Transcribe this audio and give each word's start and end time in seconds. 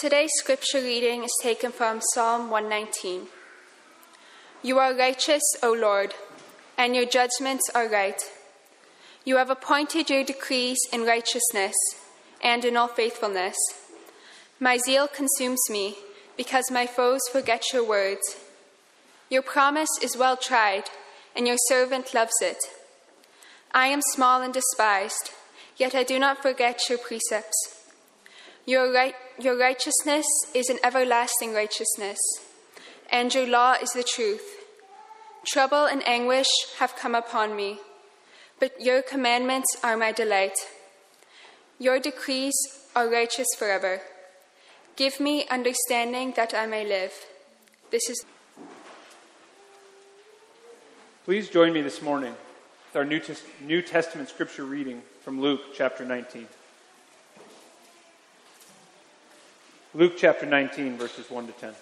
Today's 0.00 0.30
scripture 0.36 0.80
reading 0.80 1.24
is 1.24 1.40
taken 1.42 1.72
from 1.72 2.00
Psalm 2.14 2.48
119. 2.48 3.26
You 4.62 4.78
are 4.78 4.96
righteous, 4.96 5.42
O 5.62 5.74
Lord, 5.74 6.14
and 6.78 6.96
your 6.96 7.04
judgments 7.04 7.68
are 7.74 7.86
right. 7.86 8.18
You 9.26 9.36
have 9.36 9.50
appointed 9.50 10.08
your 10.08 10.24
decrees 10.24 10.78
in 10.90 11.04
righteousness 11.04 11.74
and 12.42 12.64
in 12.64 12.78
all 12.78 12.88
faithfulness. 12.88 13.56
My 14.58 14.78
zeal 14.78 15.06
consumes 15.06 15.60
me 15.68 15.96
because 16.34 16.70
my 16.70 16.86
foes 16.86 17.20
forget 17.30 17.64
your 17.70 17.86
words. 17.86 18.38
Your 19.28 19.42
promise 19.42 19.90
is 20.00 20.16
well 20.16 20.38
tried, 20.38 20.84
and 21.36 21.46
your 21.46 21.58
servant 21.68 22.14
loves 22.14 22.40
it. 22.40 22.56
I 23.72 23.88
am 23.88 24.00
small 24.14 24.40
and 24.40 24.54
despised, 24.54 25.32
yet 25.76 25.94
I 25.94 26.04
do 26.04 26.18
not 26.18 26.40
forget 26.40 26.80
your 26.88 26.96
precepts. 26.96 27.79
Your, 28.70 28.92
right, 28.92 29.16
your 29.36 29.58
righteousness 29.58 30.26
is 30.54 30.68
an 30.68 30.78
everlasting 30.84 31.52
righteousness, 31.52 32.20
and 33.10 33.34
your 33.34 33.44
law 33.44 33.72
is 33.72 33.90
the 33.90 34.04
truth. 34.04 34.64
Trouble 35.44 35.86
and 35.86 36.06
anguish 36.06 36.46
have 36.78 36.94
come 36.94 37.16
upon 37.16 37.56
me, 37.56 37.80
but 38.60 38.80
your 38.80 39.02
commandments 39.02 39.76
are 39.82 39.96
my 39.96 40.12
delight. 40.12 40.56
Your 41.80 41.98
decrees 41.98 42.54
are 42.94 43.10
righteous 43.10 43.48
forever. 43.58 44.02
Give 44.94 45.18
me 45.18 45.48
understanding 45.48 46.34
that 46.36 46.54
I 46.54 46.66
may 46.66 46.86
live. 46.86 47.26
This 47.90 48.08
is. 48.08 48.24
Please 51.24 51.48
join 51.48 51.72
me 51.72 51.82
this 51.82 52.00
morning 52.00 52.36
with 52.86 52.94
our 52.94 53.04
New, 53.04 53.20
New 53.66 53.82
Testament 53.82 54.28
scripture 54.28 54.64
reading 54.64 55.02
from 55.24 55.40
Luke 55.40 55.74
chapter 55.74 56.04
19. 56.04 56.46
Luke 59.92 60.12
chapter 60.16 60.46
19, 60.46 60.98
verses 60.98 61.28
1 61.28 61.48
to 61.48 61.52
10. 61.52 61.74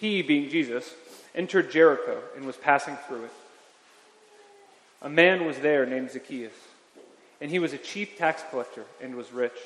He, 0.00 0.22
being 0.22 0.50
Jesus, 0.50 0.92
entered 1.36 1.70
Jericho 1.70 2.20
and 2.34 2.44
was 2.44 2.56
passing 2.56 2.96
through 3.06 3.26
it. 3.26 3.32
A 5.02 5.08
man 5.08 5.46
was 5.46 5.58
there 5.60 5.86
named 5.86 6.10
Zacchaeus, 6.10 6.52
and 7.40 7.48
he 7.48 7.60
was 7.60 7.72
a 7.72 7.78
chief 7.78 8.18
tax 8.18 8.42
collector 8.50 8.82
and 9.00 9.14
was 9.14 9.32
rich. 9.32 9.56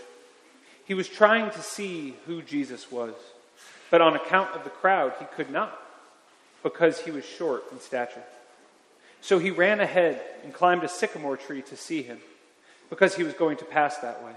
He 0.85 0.93
was 0.93 1.09
trying 1.09 1.51
to 1.51 1.63
see 1.63 2.15
who 2.27 2.43
Jesus 2.43 2.93
was, 2.93 3.15
but 3.91 4.03
on 4.03 4.15
account 4.15 4.51
of 4.55 4.65
the 4.65 4.71
crowd, 4.71 5.15
he 5.19 5.25
could 5.35 5.51
not, 5.51 5.81
because 6.63 7.01
he 7.01 7.11
was 7.11 7.25
short 7.25 7.65
in 7.73 7.81
stature. 7.81 8.23
So 9.23 9.39
he 9.39 9.51
ran 9.51 9.81
ahead 9.81 10.21
and 10.45 10.53
climbed 10.53 10.85
a 10.85 10.89
sycamore 10.89 11.39
tree 11.39 11.63
to 11.63 11.77
see 11.77 12.03
him, 12.03 12.19
because 12.91 13.15
he 13.15 13.23
was 13.23 13.33
going 13.33 13.57
to 13.57 13.65
pass 13.65 13.97
that 13.99 14.23
way. 14.23 14.33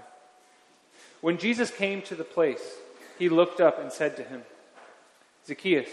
When 1.22 1.38
Jesus 1.38 1.70
came 1.70 2.02
to 2.02 2.16
the 2.16 2.24
place, 2.24 2.60
he 3.16 3.28
looked 3.28 3.60
up 3.60 3.80
and 3.80 3.92
said 3.92 4.16
to 4.16 4.24
him, 4.24 4.42
Zacchaeus, 5.46 5.88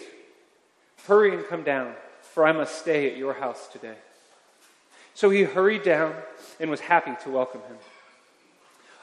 hurry 1.08 1.36
and 1.36 1.46
come 1.46 1.64
down, 1.64 1.94
for 2.34 2.46
I 2.46 2.52
must 2.52 2.80
stay 2.80 3.10
at 3.10 3.16
your 3.16 3.36
house 3.36 3.68
today. 3.68 3.96
So 5.14 5.30
he 5.30 5.44
hurried 5.44 5.84
down 5.84 6.16
and 6.60 6.72
was 6.72 6.80
happy 6.80 7.12
to 7.24 7.30
welcome 7.30 7.62
him. 7.62 7.78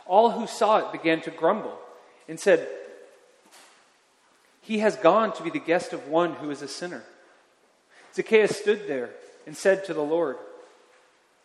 All 0.05 0.33
who 0.33 0.49
saw 0.49 0.79
it 0.79 0.93
began 0.93 1.21
to 1.23 1.31
grumble 1.31 1.79
and 2.29 2.41
said, 2.41 2.67
He 4.63 4.81
has 4.81 4.97
gone 4.97 5.33
to 5.35 5.45
be 5.45 5.51
the 5.51 5.61
guest 5.61 5.93
of 5.93 6.09
one 6.09 6.35
who 6.35 6.51
is 6.51 6.61
a 6.61 6.69
sinner. 6.69 7.05
Zacchaeus 8.15 8.59
stood 8.59 8.89
there 8.89 9.11
and 9.47 9.57
said 9.57 9.85
to 9.85 9.95
the 9.95 10.03
Lord, 10.03 10.39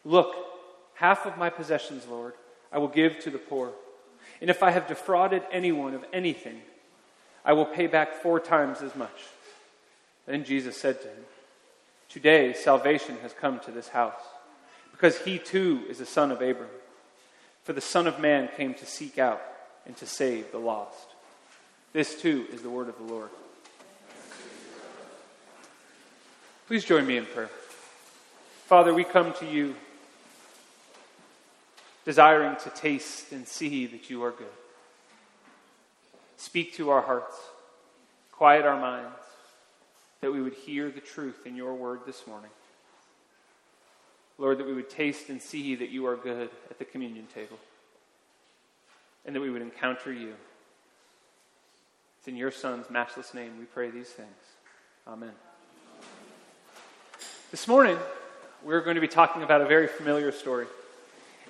Look, 0.04 0.36
half 0.96 1.28
of 1.28 1.38
my 1.38 1.52
possessions, 1.52 2.08
Lord, 2.08 2.34
I 2.72 2.80
will 2.80 2.88
give 2.88 3.20
to 3.20 3.30
the 3.30 3.38
poor. 3.38 3.74
And 4.40 4.50
if 4.50 4.64
I 4.64 4.72
have 4.72 4.88
defrauded 4.88 5.44
anyone 5.52 5.94
of 5.94 6.06
anything, 6.12 6.62
I 7.44 7.54
will 7.54 7.66
pay 7.66 7.88
back 7.88 8.22
four 8.22 8.40
times 8.40 8.82
as 8.82 8.96
much. 8.96 9.26
Then 10.26 10.44
Jesus 10.44 10.78
said 10.78 11.02
to 11.02 11.08
him, 11.08 11.24
Today 12.10 12.54
salvation 12.54 13.18
has 13.22 13.34
come 13.34 13.60
to 13.62 13.72
this 13.72 13.88
house, 13.88 14.22
because 14.92 15.18
he 15.20 15.38
too 15.38 15.84
is 15.90 16.00
a 16.02 16.06
son 16.06 16.32
of 16.32 16.42
Abraham. 16.42 16.76
For 17.64 17.74
the 17.74 17.82
Son 17.82 18.08
of 18.08 18.20
Man 18.20 18.50
came 18.58 18.74
to 18.76 18.86
seek 18.86 19.18
out 19.20 19.42
and 19.86 19.96
to 19.98 20.06
save 20.06 20.52
the 20.52 20.58
lost. 20.58 21.08
This 21.94 22.20
too 22.20 22.46
is 22.52 22.62
the 22.62 22.70
word 22.70 22.90
of 22.90 22.98
the 22.98 23.04
Lord. 23.04 23.30
Please 26.68 26.84
join 26.86 27.06
me 27.06 27.18
in 27.18 27.26
prayer. 27.26 27.50
Father, 28.66 28.94
we 28.94 29.04
come 29.04 29.34
to 29.34 29.46
you 29.46 29.76
desiring 32.06 32.56
to 32.64 32.70
taste 32.70 33.32
and 33.32 33.48
see 33.48 33.86
that 33.88 34.10
you 34.10 34.24
are 34.24 34.32
good. 34.32 34.48
Speak 36.38 36.74
to 36.76 36.90
our 36.90 37.02
hearts, 37.02 37.38
quiet 38.32 38.66
our 38.66 38.80
minds, 38.80 39.20
that 40.22 40.32
we 40.32 40.42
would 40.42 40.54
hear 40.54 40.90
the 40.90 41.00
truth 41.00 41.46
in 41.46 41.56
your 41.56 41.74
word 41.74 42.00
this 42.06 42.26
morning. 42.26 42.50
Lord, 44.38 44.58
that 44.58 44.66
we 44.66 44.74
would 44.74 44.90
taste 44.90 45.30
and 45.30 45.40
see 45.40 45.76
that 45.76 45.90
you 45.90 46.08
are 46.08 46.16
good 46.16 46.50
at 46.70 46.80
the 46.80 46.86
communion 46.86 47.28
table, 47.34 47.60
and 49.26 49.36
that 49.36 49.42
we 49.42 49.52
would 49.52 49.62
encounter 49.62 50.12
you. 50.12 50.34
It's 52.20 52.28
in 52.28 52.36
your 52.36 52.52
Son's 52.52 52.90
matchless 52.90 53.34
name 53.34 53.52
we 53.60 53.66
pray 53.66 53.92
these 53.92 54.10
things. 54.10 54.30
Amen. 55.08 55.32
This 57.52 57.68
morning, 57.68 57.98
we're 58.64 58.82
going 58.82 58.96
to 58.96 59.02
be 59.02 59.08
talking 59.08 59.44
about 59.44 59.62
a 59.62 59.66
very 59.66 59.88
familiar 59.88 60.32
story. 60.32 60.66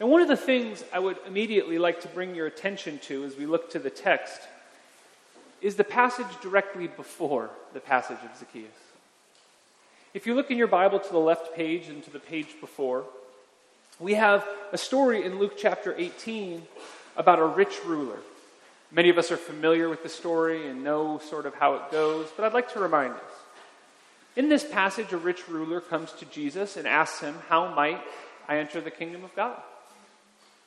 And 0.02 0.10
one 0.10 0.24
of 0.24 0.28
the 0.28 0.36
things 0.36 0.84
I 0.92 0.98
would 0.98 1.18
immediately 1.28 1.78
like 1.78 2.02
to 2.02 2.08
bring 2.08 2.34
your 2.34 2.48
attention 2.48 2.98
to 3.04 3.24
as 3.24 3.38
we 3.38 3.46
look 3.46 3.70
to 3.70 3.80
the 3.80 3.92
text 3.92 4.42
is 5.62 5.76
the 5.76 5.84
passage 5.84 6.26
directly 6.42 6.88
before 6.88 7.52
the 7.76 7.80
passage 7.82 8.18
of 8.24 8.36
Zacchaeus. 8.36 8.66
If 10.16 10.26
you 10.26 10.34
look 10.34 10.50
in 10.50 10.58
your 10.58 10.66
Bible 10.66 11.00
to 11.00 11.12
the 11.12 11.20
left 11.20 11.56
page 11.56 11.88
and 11.88 12.04
to 12.04 12.10
the 12.10 12.18
page 12.18 12.48
before, 12.60 13.04
we 14.00 14.16
have 14.16 14.44
a 14.72 14.78
story 14.78 15.24
in 15.24 15.38
Luke 15.38 15.54
chapter 15.56 15.94
18 15.96 16.64
about 17.16 17.38
a 17.38 17.46
rich 17.46 17.86
ruler. 17.86 18.18
Many 18.90 19.10
of 19.10 19.20
us 19.20 19.32
are 19.32 19.38
familiar 19.38 19.88
with 19.88 20.02
the 20.02 20.10
story 20.10 20.68
and 20.68 20.84
know 20.84 21.20
sort 21.30 21.46
of 21.46 21.54
how 21.54 21.76
it 21.76 21.92
goes, 21.92 22.28
but 22.36 22.44
I'd 22.44 22.54
like 22.54 22.74
to 22.74 22.80
remind 22.80 23.14
us. 23.14 23.34
In 24.36 24.50
this 24.50 24.64
passage, 24.64 25.14
a 25.14 25.18
rich 25.18 25.48
ruler 25.48 25.80
comes 25.80 26.12
to 26.14 26.26
Jesus 26.26 26.76
and 26.76 26.88
asks 26.88 27.20
him, 27.20 27.36
How 27.50 27.72
might 27.76 28.02
I 28.48 28.58
enter 28.58 28.82
the 28.82 28.90
kingdom 28.90 29.24
of 29.24 29.36
God? 29.36 29.62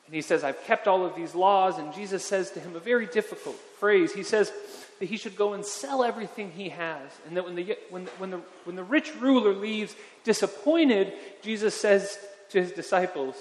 And 0.05 0.13
he 0.13 0.21
says, 0.21 0.43
I've 0.43 0.63
kept 0.65 0.87
all 0.87 1.05
of 1.05 1.15
these 1.15 1.33
laws. 1.33 1.77
And 1.77 1.93
Jesus 1.93 2.23
says 2.23 2.51
to 2.51 2.59
him 2.59 2.75
a 2.75 2.79
very 2.79 3.07
difficult 3.07 3.55
phrase. 3.79 4.13
He 4.13 4.23
says 4.23 4.51
that 4.99 5.05
he 5.07 5.17
should 5.17 5.35
go 5.35 5.53
and 5.53 5.65
sell 5.65 6.03
everything 6.03 6.51
he 6.51 6.69
has. 6.69 7.09
And 7.27 7.37
that 7.37 7.45
when 7.45 7.55
the, 7.55 7.77
when, 7.89 8.05
when, 8.17 8.31
the, 8.31 8.41
when 8.65 8.75
the 8.75 8.83
rich 8.83 9.13
ruler 9.15 9.53
leaves 9.53 9.95
disappointed, 10.23 11.13
Jesus 11.41 11.73
says 11.73 12.19
to 12.49 12.61
his 12.61 12.71
disciples 12.71 13.35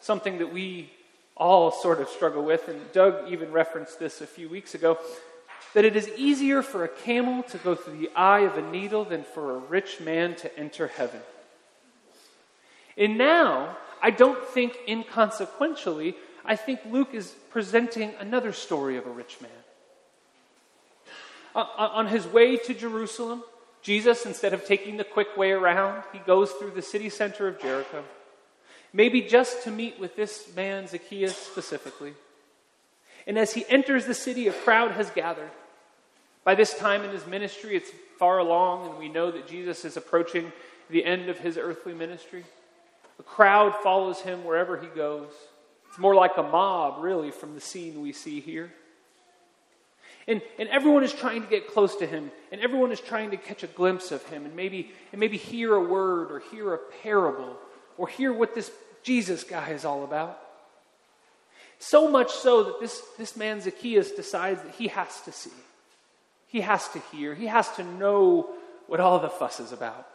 something 0.00 0.38
that 0.38 0.52
we 0.52 0.90
all 1.36 1.70
sort 1.70 2.00
of 2.00 2.08
struggle 2.08 2.44
with. 2.44 2.68
And 2.68 2.80
Doug 2.92 3.30
even 3.32 3.50
referenced 3.50 3.98
this 3.98 4.20
a 4.20 4.26
few 4.26 4.48
weeks 4.48 4.74
ago 4.74 4.98
that 5.74 5.84
it 5.84 5.96
is 5.96 6.08
easier 6.16 6.62
for 6.62 6.84
a 6.84 6.88
camel 6.88 7.42
to 7.44 7.58
go 7.58 7.74
through 7.74 7.98
the 7.98 8.10
eye 8.14 8.40
of 8.40 8.58
a 8.58 8.70
needle 8.70 9.04
than 9.04 9.22
for 9.22 9.56
a 9.56 9.58
rich 9.58 10.00
man 10.00 10.34
to 10.34 10.58
enter 10.58 10.88
heaven. 10.88 11.20
And 12.96 13.16
now, 13.16 13.76
I 14.02 14.10
don't 14.10 14.42
think 14.44 14.78
inconsequentially, 14.88 16.14
I 16.44 16.56
think 16.56 16.80
Luke 16.90 17.10
is 17.12 17.34
presenting 17.50 18.12
another 18.18 18.52
story 18.52 18.96
of 18.96 19.06
a 19.06 19.10
rich 19.10 19.38
man. 19.40 19.50
Uh, 21.54 21.60
uh, 21.60 21.88
on 21.92 22.06
his 22.06 22.26
way 22.26 22.56
to 22.56 22.74
Jerusalem, 22.74 23.42
Jesus, 23.82 24.26
instead 24.26 24.52
of 24.52 24.64
taking 24.64 24.96
the 24.96 25.04
quick 25.04 25.36
way 25.36 25.50
around, 25.50 26.04
he 26.12 26.18
goes 26.20 26.52
through 26.52 26.72
the 26.72 26.82
city 26.82 27.08
center 27.08 27.48
of 27.48 27.60
Jericho, 27.60 28.04
maybe 28.92 29.22
just 29.22 29.64
to 29.64 29.70
meet 29.70 29.98
with 29.98 30.16
this 30.16 30.54
man, 30.54 30.86
Zacchaeus 30.86 31.36
specifically. 31.36 32.14
And 33.26 33.38
as 33.38 33.52
he 33.52 33.64
enters 33.68 34.06
the 34.06 34.14
city, 34.14 34.48
a 34.48 34.52
crowd 34.52 34.92
has 34.92 35.10
gathered. 35.10 35.50
By 36.44 36.54
this 36.54 36.74
time 36.74 37.04
in 37.04 37.10
his 37.10 37.26
ministry, 37.26 37.76
it's 37.76 37.90
far 38.18 38.38
along, 38.38 38.88
and 38.88 38.98
we 38.98 39.08
know 39.08 39.30
that 39.30 39.46
Jesus 39.48 39.84
is 39.84 39.96
approaching 39.96 40.52
the 40.88 41.04
end 41.04 41.28
of 41.28 41.38
his 41.38 41.56
earthly 41.56 41.94
ministry. 41.94 42.44
A 43.20 43.22
crowd 43.22 43.74
follows 43.82 44.18
him 44.22 44.44
wherever 44.44 44.78
he 44.78 44.86
goes. 44.86 45.28
It's 45.90 45.98
more 45.98 46.14
like 46.14 46.38
a 46.38 46.42
mob, 46.42 47.04
really, 47.04 47.30
from 47.30 47.54
the 47.54 47.60
scene 47.60 48.00
we 48.00 48.14
see 48.14 48.40
here. 48.40 48.72
And, 50.26 50.40
and 50.58 50.70
everyone 50.70 51.04
is 51.04 51.12
trying 51.12 51.42
to 51.42 51.46
get 51.46 51.68
close 51.68 51.96
to 51.96 52.06
him, 52.06 52.30
and 52.50 52.62
everyone 52.62 52.92
is 52.92 53.00
trying 53.00 53.32
to 53.32 53.36
catch 53.36 53.62
a 53.62 53.66
glimpse 53.66 54.10
of 54.10 54.24
him, 54.24 54.46
and 54.46 54.56
maybe, 54.56 54.90
and 55.12 55.20
maybe 55.20 55.36
hear 55.36 55.74
a 55.74 55.84
word, 55.84 56.32
or 56.32 56.38
hear 56.50 56.72
a 56.72 56.78
parable, 57.02 57.58
or 57.98 58.08
hear 58.08 58.32
what 58.32 58.54
this 58.54 58.70
Jesus 59.02 59.44
guy 59.44 59.68
is 59.68 59.84
all 59.84 60.02
about. 60.02 60.40
So 61.78 62.10
much 62.10 62.30
so 62.30 62.62
that 62.64 62.80
this, 62.80 63.02
this 63.18 63.36
man 63.36 63.60
Zacchaeus 63.60 64.12
decides 64.12 64.62
that 64.62 64.74
he 64.76 64.88
has 64.88 65.20
to 65.22 65.32
see, 65.32 65.50
he 66.46 66.62
has 66.62 66.88
to 66.88 67.00
hear, 67.12 67.34
he 67.34 67.48
has 67.48 67.70
to 67.76 67.84
know 67.84 68.48
what 68.86 68.98
all 68.98 69.18
the 69.18 69.28
fuss 69.28 69.60
is 69.60 69.72
about. 69.72 70.06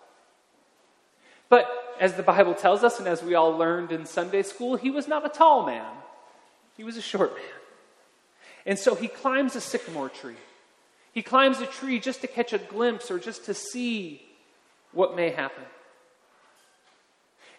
But 1.49 1.84
as 1.99 2.13
the 2.13 2.23
Bible 2.23 2.53
tells 2.53 2.83
us, 2.83 2.99
and 2.99 3.07
as 3.07 3.23
we 3.23 3.35
all 3.35 3.57
learned 3.57 3.91
in 3.91 4.05
Sunday 4.05 4.43
school, 4.43 4.75
he 4.75 4.89
was 4.89 5.07
not 5.07 5.25
a 5.25 5.29
tall 5.29 5.65
man, 5.65 5.91
he 6.77 6.83
was 6.83 6.97
a 6.97 7.01
short 7.01 7.33
man. 7.33 7.43
And 8.65 8.79
so 8.79 8.95
he 8.95 9.07
climbs 9.07 9.55
a 9.55 9.61
sycamore 9.61 10.09
tree. 10.09 10.35
He 11.13 11.21
climbs 11.21 11.59
a 11.61 11.65
tree 11.65 11.99
just 11.99 12.21
to 12.21 12.27
catch 12.27 12.51
a 12.51 12.57
glimpse 12.57 13.11
or 13.11 13.19
just 13.19 13.45
to 13.45 13.53
see 13.53 14.21
what 14.91 15.15
may 15.15 15.29
happen. 15.29 15.63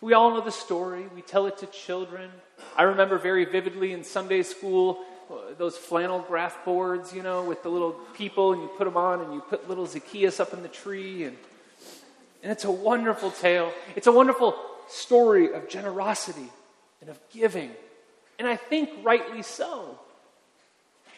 We 0.00 0.12
all 0.12 0.30
know 0.30 0.42
the 0.42 0.52
story. 0.52 1.06
We 1.14 1.22
tell 1.22 1.46
it 1.46 1.58
to 1.58 1.66
children. 1.66 2.30
I 2.76 2.82
remember 2.82 3.18
very 3.18 3.44
vividly 3.44 3.92
in 3.92 4.04
Sunday 4.04 4.42
school 4.42 4.98
those 5.58 5.76
flannel 5.76 6.20
graph 6.20 6.64
boards, 6.64 7.12
you 7.12 7.22
know, 7.22 7.44
with 7.44 7.62
the 7.62 7.68
little 7.68 7.92
people, 8.14 8.52
and 8.52 8.62
you 8.62 8.68
put 8.76 8.84
them 8.84 8.96
on, 8.96 9.20
and 9.20 9.34
you 9.34 9.40
put 9.40 9.68
little 9.68 9.86
Zacchaeus 9.86 10.38
up 10.38 10.52
in 10.52 10.62
the 10.62 10.68
tree. 10.68 11.24
And, 11.24 11.36
and 12.46 12.52
it's 12.52 12.64
a 12.64 12.70
wonderful 12.70 13.32
tale. 13.32 13.72
It's 13.96 14.06
a 14.06 14.12
wonderful 14.12 14.54
story 14.86 15.52
of 15.52 15.68
generosity 15.68 16.48
and 17.00 17.10
of 17.10 17.18
giving. 17.32 17.72
And 18.38 18.46
I 18.46 18.54
think 18.54 18.88
rightly 19.02 19.42
so. 19.42 19.98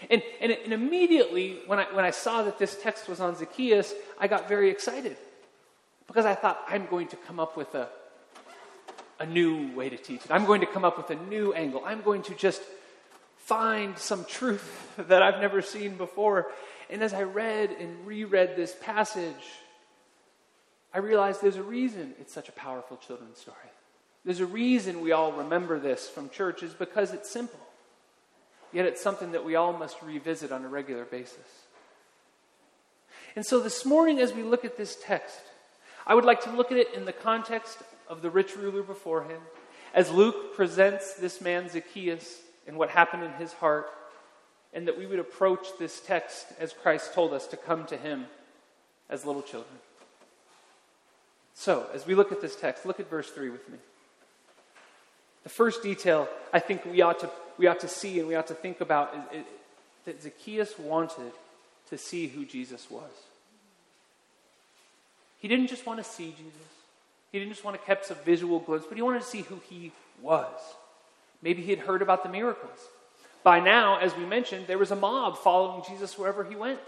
And, 0.09 0.23
and, 0.41 0.53
and 0.53 0.73
immediately, 0.73 1.59
when 1.67 1.81
I, 1.81 1.85
when 1.93 2.07
I 2.07 2.13
saw 2.13 2.45
that 2.45 2.59
this 2.59 2.81
text 2.81 3.11
was 3.11 3.21
on 3.21 3.37
Zacchaeus, 3.37 3.93
I 4.19 4.27
got 4.27 4.49
very 4.49 4.71
excited 4.71 5.19
because 6.07 6.25
I 6.25 6.35
thought, 6.35 6.65
I'm 6.67 6.87
going 6.87 7.09
to 7.09 7.17
come 7.17 7.39
up 7.39 7.59
with 7.59 7.75
a, 7.75 7.91
a 9.21 9.27
new 9.27 9.71
way 9.77 9.91
to 9.91 9.99
teach 9.99 10.25
it. 10.25 10.31
I'm 10.31 10.47
going 10.47 10.63
to 10.63 10.67
come 10.67 10.87
up 10.87 10.97
with 10.97 11.11
a 11.11 11.23
new 11.27 11.53
angle. 11.53 11.83
I'm 11.85 12.01
going 12.01 12.23
to 12.23 12.35
just 12.37 12.63
find 13.37 13.99
some 13.99 14.25
truth 14.25 14.95
that 15.09 15.23
I've 15.23 15.43
never 15.43 15.61
seen 15.61 15.99
before. 15.99 16.47
And 16.89 17.03
as 17.03 17.13
I 17.13 17.25
read 17.25 17.71
and 17.79 18.07
reread 18.07 18.57
this 18.57 18.75
passage, 18.81 19.35
I 20.93 20.99
realized 20.99 21.43
there's 21.43 21.57
a 21.57 21.63
reason 21.63 22.15
it's 22.21 22.33
such 22.33 22.49
a 22.49 22.53
powerful 22.53 22.97
children's 22.97 23.39
story. 23.39 23.57
There's 24.25 24.41
a 24.41 24.47
reason 24.47 25.01
we 25.01 25.13
all 25.13 25.33
remember 25.33 25.79
this 25.79 26.09
from 26.09 26.29
church, 26.31 26.63
is 26.63 26.75
because 26.75 27.13
it's 27.13 27.31
simple. 27.31 27.61
Yet 28.73 28.87
it's 28.87 29.03
something 29.03 29.33
that 29.33 29.45
we 29.45 29.57
all 29.57 29.73
must 29.73 30.03
revisit 30.03 30.53
on 30.53 30.65
a 30.65 30.69
regular 30.69 31.05
basis. 31.05 31.39
And 33.37 33.47
so 33.47 33.61
this 33.61 33.85
morning, 33.85 34.19
as 34.19 34.33
we 34.33 34.43
look 34.43 34.65
at 34.65 34.77
this 34.77 34.97
text, 35.03 35.41
I 36.07 36.15
would 36.15 36.25
like 36.25 36.43
to 36.43 36.51
look 36.51 36.73
at 36.73 36.79
it 36.79 36.93
in 36.95 37.05
the 37.05 37.13
context 37.13 37.79
of 38.09 38.23
the 38.23 38.31
rich 38.31 38.57
ruler 38.57 38.83
before 38.83 39.23
him, 39.23 39.41
as 39.95 40.11
Luke 40.11 40.55
presents 40.55 41.15
this 41.15 41.41
man 41.41 41.69
Zacchaeus 41.69 42.41
and 42.67 42.77
what 42.77 42.91
happened 42.91 43.25
in 43.25 43.33
his 43.33 43.53
heart, 43.55 43.87
and 44.75 44.87
that 44.89 44.99
we 44.99 45.07
would 45.07 45.19
approach 45.19 45.67
this 45.79 46.01
text 46.01 46.47
as 46.59 46.73
Christ 46.73 47.15
told 47.15 47.33
us 47.33 47.47
to 47.49 47.57
come 47.57 47.87
to 47.87 47.97
him 47.97 48.27
as 49.09 49.25
little 49.25 49.43
children. 49.43 49.79
So, 51.59 51.87
as 51.93 52.07
we 52.07 52.15
look 52.15 52.31
at 52.31 52.41
this 52.41 52.55
text, 52.55 52.87
look 52.87 53.01
at 53.01 53.11
verse 53.11 53.29
3 53.31 53.51
with 53.51 53.69
me. 53.69 53.79
The 55.43 55.49
first 55.49 55.83
detail 55.83 56.29
I 56.53 56.61
think 56.61 56.85
we 56.85 57.03
ought 57.03 57.19
to, 57.19 57.31
we 57.59 57.67
ought 57.67 57.81
to 57.81 57.89
see 57.89 58.21
and 58.21 58.29
we 58.29 58.37
ought 58.37 58.47
to 58.47 58.55
think 58.55 58.81
about 58.81 59.13
is, 59.33 59.41
is 59.41 59.47
that 60.05 60.23
Zacchaeus 60.23 60.79
wanted 60.79 61.33
to 61.91 61.99
see 61.99 62.29
who 62.29 62.45
Jesus 62.45 62.89
was. 62.89 63.11
He 65.41 65.49
didn't 65.49 65.67
just 65.67 65.85
want 65.85 65.99
to 65.99 66.05
see 66.05 66.27
Jesus. 66.27 66.69
He 67.33 67.41
didn't 67.41 67.55
just 67.55 67.65
want 67.65 67.77
to 67.77 67.85
catch 67.85 68.09
a 68.09 68.15
visual 68.15 68.61
glimpse, 68.61 68.87
but 68.89 68.97
he 68.97 69.03
wanted 69.03 69.23
to 69.23 69.27
see 69.27 69.43
who 69.43 69.61
he 69.69 69.91
was. 70.23 70.61
Maybe 71.43 71.63
he 71.63 71.71
had 71.71 71.81
heard 71.81 72.03
about 72.03 72.23
the 72.23 72.29
miracles. 72.29 72.79
By 73.43 73.59
now, 73.59 73.99
as 73.99 74.15
we 74.15 74.25
mentioned, 74.25 74.69
there 74.69 74.79
was 74.79 74.93
a 74.93 74.97
mob 74.97 75.37
following 75.39 75.83
Jesus 75.89 76.17
wherever 76.17 76.45
he 76.45 76.55
went. 76.55 76.79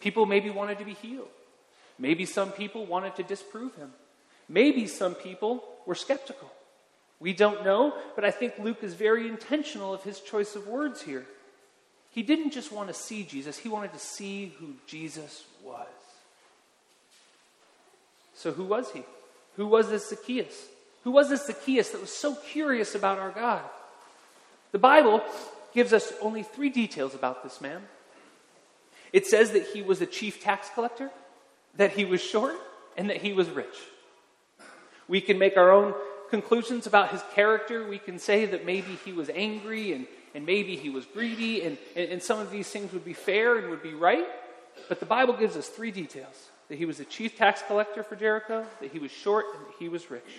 People 0.00 0.26
maybe 0.26 0.50
wanted 0.50 0.78
to 0.80 0.84
be 0.84 0.92
healed. 0.92 1.28
Maybe 2.00 2.24
some 2.24 2.50
people 2.50 2.86
wanted 2.86 3.14
to 3.16 3.22
disprove 3.22 3.76
him. 3.76 3.92
Maybe 4.48 4.86
some 4.86 5.14
people 5.14 5.62
were 5.86 5.94
skeptical. 5.94 6.50
We 7.20 7.34
don't 7.34 7.62
know, 7.62 7.94
but 8.16 8.24
I 8.24 8.30
think 8.30 8.58
Luke 8.58 8.82
is 8.82 8.94
very 8.94 9.28
intentional 9.28 9.92
of 9.92 10.02
his 10.02 10.20
choice 10.20 10.56
of 10.56 10.66
words 10.66 11.02
here. 11.02 11.26
He 12.10 12.22
didn't 12.22 12.52
just 12.52 12.72
want 12.72 12.88
to 12.88 12.94
see 12.94 13.22
Jesus, 13.22 13.58
he 13.58 13.68
wanted 13.68 13.92
to 13.92 13.98
see 13.98 14.54
who 14.58 14.72
Jesus 14.86 15.44
was. 15.62 15.86
So, 18.34 18.52
who 18.52 18.64
was 18.64 18.90
he? 18.92 19.04
Who 19.56 19.66
was 19.66 19.90
this 19.90 20.08
Zacchaeus? 20.08 20.66
Who 21.04 21.10
was 21.10 21.28
this 21.28 21.46
Zacchaeus 21.46 21.90
that 21.90 22.00
was 22.00 22.10
so 22.10 22.34
curious 22.34 22.94
about 22.94 23.18
our 23.18 23.30
God? 23.30 23.62
The 24.72 24.78
Bible 24.78 25.22
gives 25.74 25.92
us 25.92 26.12
only 26.22 26.42
three 26.42 26.70
details 26.70 27.14
about 27.14 27.42
this 27.42 27.60
man. 27.60 27.82
It 29.12 29.26
says 29.26 29.50
that 29.52 29.66
he 29.66 29.82
was 29.82 30.00
a 30.00 30.06
chief 30.06 30.42
tax 30.42 30.68
collector, 30.72 31.10
that 31.76 31.92
he 31.92 32.04
was 32.04 32.20
short, 32.20 32.56
and 32.96 33.10
that 33.10 33.18
he 33.18 33.32
was 33.32 33.48
rich. 33.48 33.76
We 35.08 35.20
can 35.20 35.38
make 35.38 35.56
our 35.56 35.70
own 35.70 35.94
conclusions 36.30 36.86
about 36.86 37.10
his 37.10 37.22
character. 37.34 37.86
We 37.86 37.98
can 37.98 38.18
say 38.18 38.46
that 38.46 38.64
maybe 38.64 38.98
he 39.04 39.12
was 39.12 39.28
angry 39.30 39.92
and, 39.92 40.06
and 40.34 40.46
maybe 40.46 40.76
he 40.76 40.88
was 40.88 41.04
greedy, 41.06 41.62
and, 41.62 41.76
and, 41.96 42.10
and 42.10 42.22
some 42.22 42.38
of 42.38 42.50
these 42.50 42.68
things 42.70 42.92
would 42.92 43.04
be 43.04 43.12
fair 43.12 43.58
and 43.58 43.70
would 43.70 43.82
be 43.82 43.94
right. 43.94 44.26
But 44.88 45.00
the 45.00 45.06
Bible 45.06 45.34
gives 45.34 45.56
us 45.56 45.68
three 45.68 45.90
details 45.90 46.48
that 46.68 46.78
he 46.78 46.84
was 46.84 47.00
a 47.00 47.04
chief 47.04 47.36
tax 47.36 47.62
collector 47.66 48.04
for 48.04 48.14
Jericho, 48.14 48.64
that 48.80 48.92
he 48.92 49.00
was 49.00 49.10
short, 49.10 49.46
and 49.56 49.66
that 49.66 49.74
he 49.80 49.88
was 49.88 50.08
rich. 50.10 50.38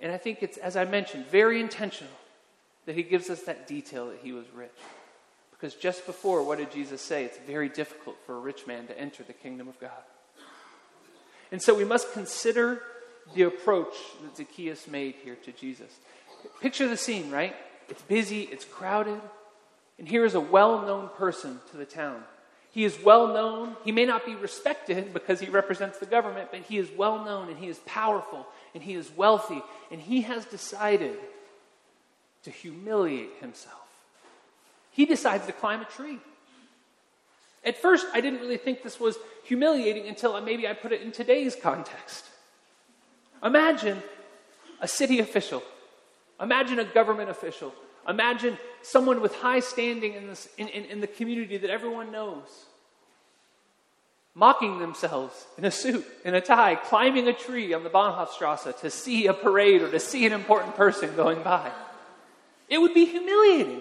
And 0.00 0.10
I 0.10 0.16
think 0.16 0.42
it's, 0.42 0.56
as 0.56 0.76
I 0.76 0.84
mentioned, 0.84 1.26
very 1.26 1.60
intentional 1.60 2.12
that 2.86 2.96
he 2.96 3.04
gives 3.04 3.30
us 3.30 3.42
that 3.42 3.68
detail 3.68 4.08
that 4.08 4.18
he 4.20 4.32
was 4.32 4.46
rich. 4.52 4.76
Because 5.64 5.80
just 5.80 6.04
before, 6.04 6.42
what 6.42 6.58
did 6.58 6.70
Jesus 6.70 7.00
say? 7.00 7.24
It's 7.24 7.38
very 7.46 7.70
difficult 7.70 8.18
for 8.26 8.36
a 8.36 8.38
rich 8.38 8.66
man 8.66 8.86
to 8.88 8.98
enter 9.00 9.22
the 9.22 9.32
kingdom 9.32 9.66
of 9.66 9.80
God. 9.80 10.02
And 11.50 11.62
so 11.62 11.74
we 11.74 11.86
must 11.86 12.12
consider 12.12 12.82
the 13.34 13.44
approach 13.44 13.94
that 14.22 14.36
Zacchaeus 14.36 14.86
made 14.86 15.14
here 15.24 15.36
to 15.36 15.52
Jesus. 15.52 15.90
Picture 16.60 16.86
the 16.86 16.98
scene, 16.98 17.30
right? 17.30 17.56
It's 17.88 18.02
busy, 18.02 18.42
it's 18.42 18.66
crowded, 18.66 19.18
and 19.98 20.06
here 20.06 20.26
is 20.26 20.34
a 20.34 20.40
well 20.40 20.82
known 20.82 21.08
person 21.16 21.60
to 21.70 21.78
the 21.78 21.86
town. 21.86 22.22
He 22.70 22.84
is 22.84 22.98
well 23.02 23.28
known. 23.28 23.74
He 23.86 23.92
may 23.92 24.04
not 24.04 24.26
be 24.26 24.34
respected 24.34 25.14
because 25.14 25.40
he 25.40 25.48
represents 25.48 25.96
the 25.96 26.04
government, 26.04 26.50
but 26.50 26.60
he 26.60 26.76
is 26.76 26.90
well 26.94 27.24
known 27.24 27.48
and 27.48 27.56
he 27.56 27.68
is 27.68 27.78
powerful 27.86 28.46
and 28.74 28.82
he 28.82 28.92
is 28.92 29.10
wealthy, 29.16 29.62
and 29.90 29.98
he 29.98 30.20
has 30.20 30.44
decided 30.44 31.16
to 32.42 32.50
humiliate 32.50 33.30
himself. 33.40 33.83
He 34.94 35.04
decides 35.04 35.44
to 35.46 35.52
climb 35.52 35.82
a 35.82 35.84
tree. 35.84 36.18
At 37.64 37.76
first, 37.76 38.06
I 38.14 38.20
didn't 38.20 38.40
really 38.40 38.56
think 38.56 38.82
this 38.82 39.00
was 39.00 39.18
humiliating 39.44 40.06
until 40.06 40.40
maybe 40.40 40.68
I 40.68 40.72
put 40.72 40.92
it 40.92 41.02
in 41.02 41.12
today's 41.12 41.56
context. 41.56 42.24
Imagine 43.42 44.02
a 44.80 44.88
city 44.88 45.18
official. 45.18 45.62
Imagine 46.40 46.78
a 46.78 46.84
government 46.84 47.28
official. 47.28 47.74
Imagine 48.08 48.56
someone 48.82 49.20
with 49.20 49.34
high 49.34 49.60
standing 49.60 50.14
in, 50.14 50.28
this, 50.28 50.48
in, 50.58 50.68
in, 50.68 50.84
in 50.84 51.00
the 51.00 51.06
community 51.06 51.56
that 51.56 51.70
everyone 51.70 52.12
knows 52.12 52.66
mocking 54.34 54.80
themselves 54.80 55.46
in 55.56 55.64
a 55.64 55.70
suit, 55.70 56.04
in 56.24 56.34
a 56.34 56.40
tie, 56.40 56.74
climbing 56.74 57.28
a 57.28 57.32
tree 57.32 57.72
on 57.72 57.84
the 57.84 57.90
Bahnhofstrasse 57.90 58.80
to 58.80 58.90
see 58.90 59.26
a 59.26 59.34
parade 59.34 59.80
or 59.80 59.90
to 59.90 60.00
see 60.00 60.26
an 60.26 60.32
important 60.32 60.74
person 60.74 61.14
going 61.14 61.42
by. 61.42 61.70
It 62.68 62.78
would 62.78 62.94
be 62.94 63.04
humiliating. 63.04 63.80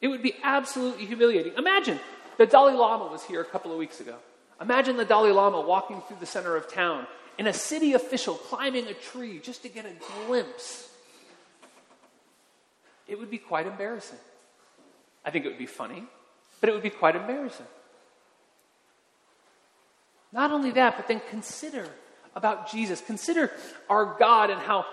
It 0.00 0.08
would 0.08 0.22
be 0.22 0.34
absolutely 0.42 1.06
humiliating. 1.06 1.54
Imagine 1.56 1.98
the 2.36 2.46
Dalai 2.46 2.74
Lama 2.74 3.06
was 3.06 3.24
here 3.24 3.40
a 3.40 3.44
couple 3.44 3.72
of 3.72 3.78
weeks 3.78 4.00
ago. 4.00 4.16
Imagine 4.60 4.96
the 4.96 5.04
Dalai 5.04 5.32
Lama 5.32 5.60
walking 5.60 6.02
through 6.02 6.18
the 6.20 6.26
center 6.26 6.56
of 6.56 6.72
town 6.72 7.06
and 7.38 7.48
a 7.48 7.52
city 7.52 7.92
official 7.92 8.34
climbing 8.34 8.86
a 8.86 8.94
tree 8.94 9.38
just 9.42 9.62
to 9.62 9.68
get 9.68 9.84
a 9.84 9.92
glimpse. 10.26 10.88
It 13.06 13.18
would 13.18 13.30
be 13.30 13.38
quite 13.38 13.66
embarrassing. 13.66 14.18
I 15.24 15.30
think 15.30 15.44
it 15.44 15.48
would 15.48 15.58
be 15.58 15.66
funny, 15.66 16.04
but 16.60 16.70
it 16.70 16.72
would 16.72 16.82
be 16.82 16.90
quite 16.90 17.16
embarrassing. 17.16 17.66
Not 20.32 20.50
only 20.50 20.70
that, 20.72 20.96
but 20.96 21.08
then 21.08 21.20
consider 21.30 21.86
about 22.34 22.70
Jesus. 22.70 23.00
Consider 23.00 23.50
our 23.88 24.16
God 24.18 24.50
and 24.50 24.60
how 24.60 24.84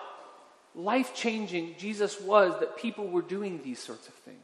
life 0.75 1.13
changing 1.13 1.75
Jesus 1.77 2.19
was 2.19 2.59
that 2.59 2.77
people 2.77 3.07
were 3.07 3.21
doing 3.21 3.61
these 3.63 3.79
sorts 3.79 4.07
of 4.07 4.13
things. 4.13 4.37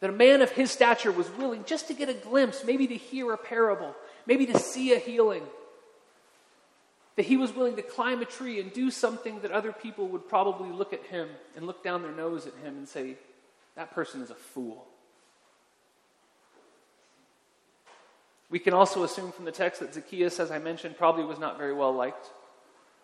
That 0.00 0.10
a 0.10 0.14
man 0.14 0.40
of 0.40 0.50
his 0.50 0.70
stature 0.70 1.12
was 1.12 1.30
willing 1.30 1.64
just 1.64 1.88
to 1.88 1.94
get 1.94 2.08
a 2.08 2.14
glimpse, 2.14 2.64
maybe 2.64 2.86
to 2.86 2.96
hear 2.96 3.32
a 3.32 3.38
parable, 3.38 3.94
maybe 4.26 4.46
to 4.46 4.58
see 4.58 4.92
a 4.92 4.98
healing 4.98 5.42
that 7.20 7.26
he 7.26 7.36
was 7.36 7.54
willing 7.54 7.76
to 7.76 7.82
climb 7.82 8.22
a 8.22 8.24
tree 8.24 8.60
and 8.60 8.72
do 8.72 8.90
something 8.90 9.40
that 9.40 9.50
other 9.50 9.72
people 9.72 10.08
would 10.08 10.26
probably 10.26 10.70
look 10.70 10.94
at 10.94 11.04
him 11.04 11.28
and 11.54 11.66
look 11.66 11.84
down 11.84 12.00
their 12.00 12.12
nose 12.12 12.46
at 12.46 12.54
him 12.64 12.78
and 12.78 12.88
say, 12.88 13.14
that 13.76 13.90
person 13.90 14.22
is 14.22 14.30
a 14.30 14.34
fool. 14.34 14.86
We 18.48 18.58
can 18.58 18.72
also 18.72 19.04
assume 19.04 19.32
from 19.32 19.44
the 19.44 19.52
text 19.52 19.80
that 19.80 19.92
Zacchaeus, 19.92 20.40
as 20.40 20.50
I 20.50 20.58
mentioned, 20.58 20.96
probably 20.96 21.24
was 21.24 21.38
not 21.38 21.58
very 21.58 21.74
well 21.74 21.92
liked. 21.92 22.26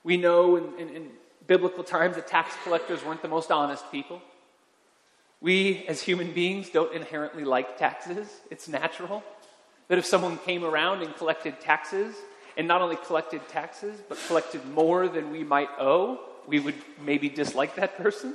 We 0.02 0.16
know 0.16 0.56
in, 0.56 0.78
in, 0.78 0.88
in 0.96 1.10
biblical 1.46 1.84
times 1.84 2.16
that 2.16 2.26
tax 2.26 2.54
collectors 2.64 3.04
weren't 3.04 3.20
the 3.20 3.28
most 3.28 3.50
honest 3.50 3.84
people. 3.92 4.22
We, 5.40 5.85
as 5.87 6.02
human 6.02 6.33
beings, 6.33 6.71
don't 6.71 6.95
inherently 6.95 7.45
like 7.45 7.78
taxes. 7.78 8.28
It's 8.50 8.69
natural 8.69 9.23
that 9.88 9.99
if 9.99 10.07
someone 10.07 10.38
came 10.38 10.64
around 10.64 11.02
and 11.02 11.14
collected 11.16 11.61
taxes, 11.61 12.14
and 12.57 12.66
not 12.66 12.81
only 12.81 12.97
collected 13.07 13.47
taxes, 13.49 14.00
but 14.09 14.19
collected 14.26 14.64
more 14.66 15.09
than 15.09 15.31
we 15.31 15.45
might 15.45 15.69
owe, 15.78 16.19
we 16.47 16.59
would 16.59 16.75
maybe 17.05 17.28
dislike 17.28 17.75
that 17.76 17.97
person. 17.99 18.35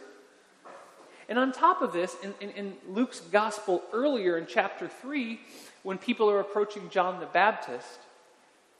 And 1.27 1.39
on 1.39 1.51
top 1.51 1.81
of 1.81 1.93
this, 1.93 2.15
in, 2.23 2.33
in, 2.39 2.49
in, 2.51 2.73
Luke's 2.89 3.19
gospel 3.19 3.81
earlier 3.93 4.37
in 4.37 4.45
chapter 4.47 4.87
3, 4.87 5.39
when 5.83 5.97
people 5.97 6.29
are 6.29 6.39
approaching 6.39 6.89
John 6.89 7.19
the 7.19 7.25
Baptist, 7.25 7.99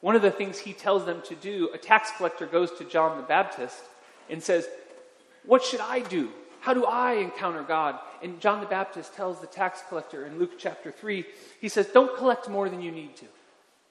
one 0.02 0.16
of 0.16 0.22
the 0.22 0.32
things 0.32 0.60
he 0.60 0.74
tells 0.74 1.06
them 1.06 1.22
to 1.26 1.36
do, 1.36 1.70
a 1.74 1.78
tax 1.78 2.12
collector 2.18 2.46
goes 2.46 2.72
to 2.78 2.84
John 2.84 3.18
the 3.18 3.24
Baptist 3.24 3.82
and 4.30 4.44
says, 4.44 4.68
What 5.46 5.64
should 5.64 5.80
I 5.80 6.00
do? 6.00 6.30
How 6.62 6.76
do 6.76 6.86
I 6.86 7.14
encounter 7.14 7.64
God? 7.64 7.98
And 8.22 8.40
John 8.40 8.62
the 8.62 8.68
Baptist 8.68 9.16
tells 9.16 9.42
the 9.42 9.48
tax 9.48 9.82
collector 9.90 10.26
in 10.28 10.38
Luke 10.38 10.60
chapter 10.60 10.92
3, 10.92 11.26
he 11.60 11.68
says, 11.68 11.88
Don't 11.88 12.16
collect 12.16 12.48
more 12.48 12.70
than 12.70 12.82
you 12.82 12.92
need 12.92 13.16
to. 13.18 13.26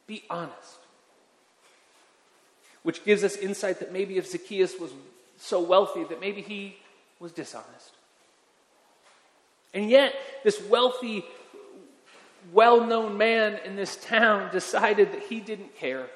Be 0.07 0.23
honest. 0.31 0.79
Which 2.85 3.05
gives 3.05 3.25
us 3.25 3.37
insight 3.37 3.81
that 3.81 3.93
maybe 3.93 4.19
if 4.19 4.31
Zacchaeus 4.31 4.79
was 4.79 4.93
so 5.37 5.61
wealthy, 5.61 6.05
that 6.05 6.21
maybe 6.21 6.43
he 6.43 6.77
was 7.19 7.33
dishonest. 7.33 7.91
And 9.75 9.91
yet, 9.91 10.15
this 10.45 10.63
wealthy, 10.63 11.25
well 12.53 12.87
known 12.87 13.19
man 13.19 13.59
in 13.65 13.75
this 13.75 13.97
town 13.97 14.51
decided 14.53 15.13
that 15.13 15.23
he 15.23 15.41
didn't 15.41 15.77
care. 15.77 16.07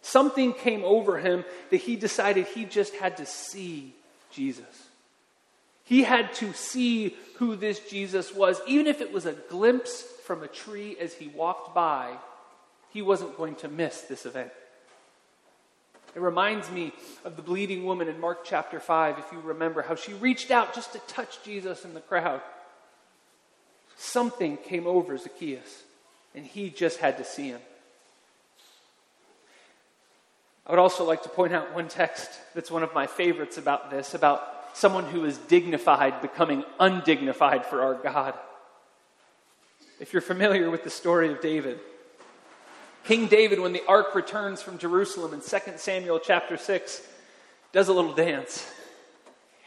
Something 0.00 0.52
came 0.52 0.84
over 0.84 1.18
him 1.18 1.44
that 1.70 1.78
he 1.78 1.96
decided 1.96 2.46
he 2.46 2.64
just 2.64 2.94
had 2.94 3.16
to 3.16 3.26
see 3.26 3.92
Jesus. 4.30 4.85
He 5.86 6.02
had 6.02 6.34
to 6.34 6.52
see 6.52 7.16
who 7.36 7.54
this 7.54 7.78
Jesus 7.78 8.34
was, 8.34 8.60
even 8.66 8.88
if 8.88 9.00
it 9.00 9.12
was 9.12 9.24
a 9.24 9.32
glimpse 9.32 10.02
from 10.24 10.42
a 10.42 10.48
tree 10.48 10.96
as 11.00 11.14
he 11.14 11.28
walked 11.28 11.74
by, 11.74 12.12
he 12.90 13.02
wasn't 13.02 13.36
going 13.36 13.54
to 13.56 13.68
miss 13.68 14.00
this 14.02 14.26
event. 14.26 14.50
It 16.16 16.20
reminds 16.20 16.70
me 16.72 16.92
of 17.24 17.36
the 17.36 17.42
bleeding 17.42 17.84
woman 17.84 18.08
in 18.08 18.18
Mark 18.18 18.44
chapter 18.44 18.80
5, 18.80 19.18
if 19.20 19.26
you 19.30 19.38
remember, 19.38 19.82
how 19.82 19.94
she 19.94 20.12
reached 20.14 20.50
out 20.50 20.74
just 20.74 20.92
to 20.94 20.98
touch 21.00 21.42
Jesus 21.44 21.84
in 21.84 21.94
the 21.94 22.00
crowd. 22.00 22.40
Something 23.96 24.56
came 24.56 24.88
over 24.88 25.16
Zacchaeus, 25.16 25.84
and 26.34 26.44
he 26.44 26.68
just 26.68 26.98
had 26.98 27.18
to 27.18 27.24
see 27.24 27.48
him. 27.48 27.60
I 30.66 30.72
would 30.72 30.80
also 30.80 31.04
like 31.04 31.22
to 31.22 31.28
point 31.28 31.52
out 31.52 31.74
one 31.74 31.86
text 31.86 32.28
that's 32.54 32.72
one 32.72 32.82
of 32.82 32.92
my 32.92 33.06
favorites 33.06 33.56
about 33.56 33.90
this, 33.90 34.14
about 34.14 34.55
someone 34.76 35.06
who 35.06 35.24
is 35.24 35.38
dignified 35.38 36.20
becoming 36.20 36.62
undignified 36.78 37.64
for 37.64 37.80
our 37.80 37.94
God. 37.94 38.34
If 39.98 40.12
you're 40.12 40.20
familiar 40.20 40.70
with 40.70 40.84
the 40.84 40.90
story 40.90 41.32
of 41.32 41.40
David, 41.40 41.80
King 43.04 43.26
David, 43.26 43.58
when 43.58 43.72
the 43.72 43.82
ark 43.88 44.14
returns 44.14 44.60
from 44.60 44.76
Jerusalem 44.76 45.32
in 45.32 45.40
2 45.40 45.78
Samuel 45.78 46.18
chapter 46.18 46.58
6, 46.58 47.08
does 47.72 47.88
a 47.88 47.94
little 47.94 48.12
dance. 48.12 48.70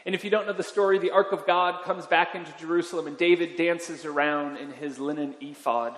And 0.06 0.14
if 0.14 0.22
you 0.22 0.30
don't 0.30 0.46
know 0.46 0.52
the 0.52 0.62
story, 0.62 1.00
the 1.00 1.10
ark 1.10 1.32
of 1.32 1.44
God 1.44 1.82
comes 1.82 2.06
back 2.06 2.36
into 2.36 2.52
Jerusalem, 2.60 3.08
and 3.08 3.18
David 3.18 3.56
dances 3.56 4.04
around 4.04 4.58
in 4.58 4.70
his 4.70 5.00
linen 5.00 5.34
ephod, 5.40 5.96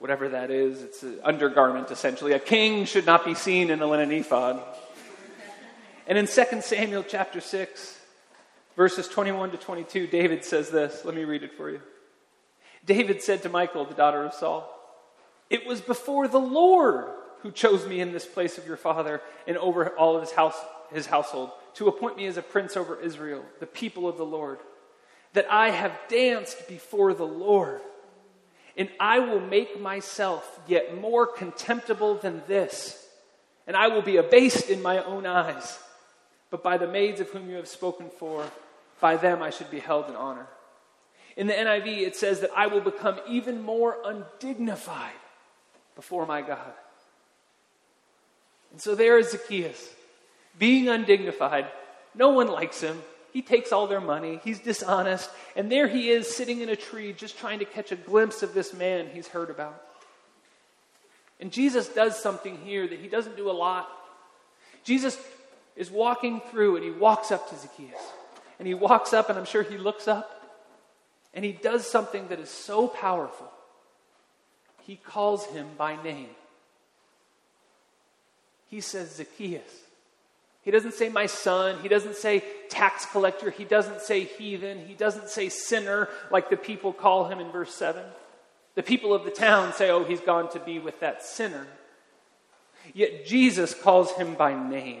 whatever 0.00 0.28
that 0.30 0.50
is. 0.50 0.82
It's 0.82 1.04
an 1.04 1.20
undergarment, 1.22 1.92
essentially. 1.92 2.32
A 2.32 2.40
king 2.40 2.84
should 2.84 3.06
not 3.06 3.24
be 3.24 3.34
seen 3.34 3.70
in 3.70 3.80
a 3.80 3.86
linen 3.86 4.10
ephod. 4.10 4.60
And 6.08 6.18
in 6.18 6.26
2 6.26 6.62
Samuel 6.62 7.04
chapter 7.04 7.40
6, 7.40 7.98
verses 8.76 9.08
21 9.08 9.52
to 9.52 9.56
22, 9.56 10.06
David 10.06 10.44
says 10.44 10.70
this. 10.70 11.04
Let 11.04 11.14
me 11.14 11.24
read 11.24 11.42
it 11.42 11.54
for 11.56 11.70
you. 11.70 11.80
David 12.84 13.22
said 13.22 13.42
to 13.42 13.48
Michal, 13.48 13.84
the 13.84 13.94
daughter 13.94 14.24
of 14.24 14.34
Saul, 14.34 14.68
It 15.48 15.66
was 15.66 15.80
before 15.80 16.28
the 16.28 16.38
Lord 16.38 17.06
who 17.42 17.50
chose 17.50 17.86
me 17.86 18.00
in 18.00 18.12
this 18.12 18.26
place 18.26 18.58
of 18.58 18.66
your 18.66 18.76
father 18.76 19.20
and 19.46 19.56
over 19.56 19.88
all 19.90 20.16
of 20.16 20.22
his 20.22 20.32
house 20.32 20.56
his 20.92 21.06
household 21.06 21.50
to 21.74 21.88
appoint 21.88 22.16
me 22.16 22.26
as 22.26 22.36
a 22.36 22.42
prince 22.42 22.76
over 22.76 23.00
Israel, 23.00 23.44
the 23.60 23.66
people 23.66 24.08
of 24.08 24.16
the 24.16 24.24
Lord, 24.24 24.58
that 25.32 25.50
I 25.50 25.70
have 25.70 25.96
danced 26.08 26.68
before 26.68 27.14
the 27.14 27.26
Lord. 27.26 27.80
And 28.76 28.88
I 28.98 29.18
will 29.20 29.40
make 29.40 29.80
myself 29.80 30.60
yet 30.66 31.00
more 31.00 31.26
contemptible 31.26 32.16
than 32.16 32.42
this, 32.46 33.06
and 33.66 33.76
I 33.76 33.88
will 33.88 34.02
be 34.02 34.16
abased 34.16 34.68
in 34.68 34.82
my 34.82 35.02
own 35.04 35.26
eyes. 35.26 35.78
But 36.50 36.62
by 36.62 36.76
the 36.76 36.88
maids 36.88 37.20
of 37.20 37.30
whom 37.30 37.48
you 37.48 37.56
have 37.56 37.68
spoken 37.68 38.10
for, 38.18 38.44
by 39.00 39.16
them 39.16 39.42
I 39.42 39.50
should 39.50 39.70
be 39.70 39.78
held 39.78 40.08
in 40.08 40.16
honor. 40.16 40.46
In 41.36 41.46
the 41.46 41.52
NIV, 41.52 41.86
it 42.02 42.16
says 42.16 42.40
that 42.40 42.50
I 42.56 42.66
will 42.66 42.80
become 42.80 43.20
even 43.28 43.62
more 43.62 43.96
undignified 44.04 45.12
before 45.94 46.26
my 46.26 46.42
God. 46.42 46.72
And 48.72 48.80
so 48.80 48.94
there 48.94 49.18
is 49.18 49.30
Zacchaeus 49.30 49.88
being 50.58 50.88
undignified. 50.88 51.66
No 52.14 52.30
one 52.30 52.48
likes 52.48 52.80
him. 52.80 53.00
He 53.32 53.42
takes 53.42 53.72
all 53.72 53.86
their 53.86 54.00
money. 54.00 54.40
He's 54.42 54.58
dishonest. 54.58 55.30
And 55.54 55.70
there 55.70 55.86
he 55.86 56.10
is 56.10 56.28
sitting 56.28 56.60
in 56.60 56.68
a 56.68 56.76
tree 56.76 57.12
just 57.12 57.38
trying 57.38 57.60
to 57.60 57.64
catch 57.64 57.92
a 57.92 57.96
glimpse 57.96 58.42
of 58.42 58.54
this 58.54 58.74
man 58.74 59.08
he's 59.12 59.28
heard 59.28 59.50
about. 59.50 59.80
And 61.38 61.52
Jesus 61.52 61.88
does 61.88 62.20
something 62.20 62.58
here 62.58 62.86
that 62.86 62.98
he 62.98 63.08
doesn't 63.08 63.36
do 63.36 63.50
a 63.50 63.52
lot. 63.52 63.88
Jesus 64.84 65.16
is 65.80 65.90
walking 65.90 66.42
through 66.50 66.76
and 66.76 66.84
he 66.84 66.90
walks 66.90 67.32
up 67.32 67.48
to 67.48 67.56
Zacchaeus. 67.56 68.00
And 68.58 68.68
he 68.68 68.74
walks 68.74 69.14
up, 69.14 69.30
and 69.30 69.38
I'm 69.38 69.46
sure 69.46 69.62
he 69.62 69.78
looks 69.78 70.06
up, 70.06 70.30
and 71.32 71.42
he 71.42 71.52
does 71.52 71.86
something 71.86 72.28
that 72.28 72.38
is 72.38 72.50
so 72.50 72.86
powerful. 72.86 73.50
He 74.82 74.96
calls 74.96 75.46
him 75.46 75.66
by 75.78 76.00
name. 76.02 76.28
He 78.68 78.82
says, 78.82 79.14
Zacchaeus. 79.14 79.62
He 80.60 80.70
doesn't 80.70 80.92
say 80.92 81.08
my 81.08 81.24
son. 81.24 81.78
He 81.80 81.88
doesn't 81.88 82.16
say 82.16 82.44
tax 82.68 83.06
collector. 83.06 83.48
He 83.48 83.64
doesn't 83.64 84.02
say 84.02 84.24
heathen. 84.24 84.86
He 84.86 84.92
doesn't 84.92 85.30
say 85.30 85.48
sinner 85.48 86.10
like 86.30 86.50
the 86.50 86.58
people 86.58 86.92
call 86.92 87.28
him 87.28 87.40
in 87.40 87.50
verse 87.50 87.74
7. 87.74 88.04
The 88.74 88.82
people 88.82 89.14
of 89.14 89.24
the 89.24 89.30
town 89.30 89.72
say, 89.72 89.88
oh, 89.88 90.04
he's 90.04 90.20
gone 90.20 90.50
to 90.52 90.60
be 90.60 90.78
with 90.78 91.00
that 91.00 91.22
sinner. 91.22 91.66
Yet 92.92 93.24
Jesus 93.24 93.72
calls 93.72 94.12
him 94.12 94.34
by 94.34 94.52
name. 94.52 95.00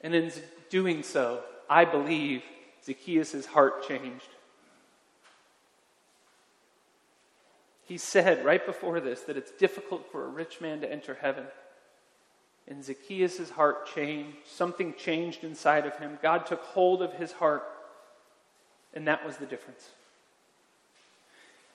And 0.00 0.14
in 0.14 0.32
doing 0.70 1.02
so, 1.02 1.42
I 1.68 1.84
believe 1.84 2.42
Zacchaeus' 2.84 3.46
heart 3.46 3.86
changed. 3.86 4.28
He 7.84 7.98
said 7.98 8.44
right 8.44 8.64
before 8.64 9.00
this 9.00 9.22
that 9.22 9.36
it's 9.36 9.50
difficult 9.50 10.10
for 10.12 10.24
a 10.24 10.28
rich 10.28 10.60
man 10.60 10.80
to 10.80 10.90
enter 10.90 11.18
heaven. 11.20 11.44
And 12.68 12.84
Zacchaeus' 12.84 13.50
heart 13.50 13.92
changed. 13.92 14.36
Something 14.46 14.94
changed 14.96 15.42
inside 15.42 15.86
of 15.86 15.96
him. 15.98 16.18
God 16.22 16.46
took 16.46 16.62
hold 16.62 17.02
of 17.02 17.12
his 17.14 17.32
heart, 17.32 17.64
and 18.94 19.08
that 19.08 19.26
was 19.26 19.38
the 19.38 19.46
difference. 19.46 19.88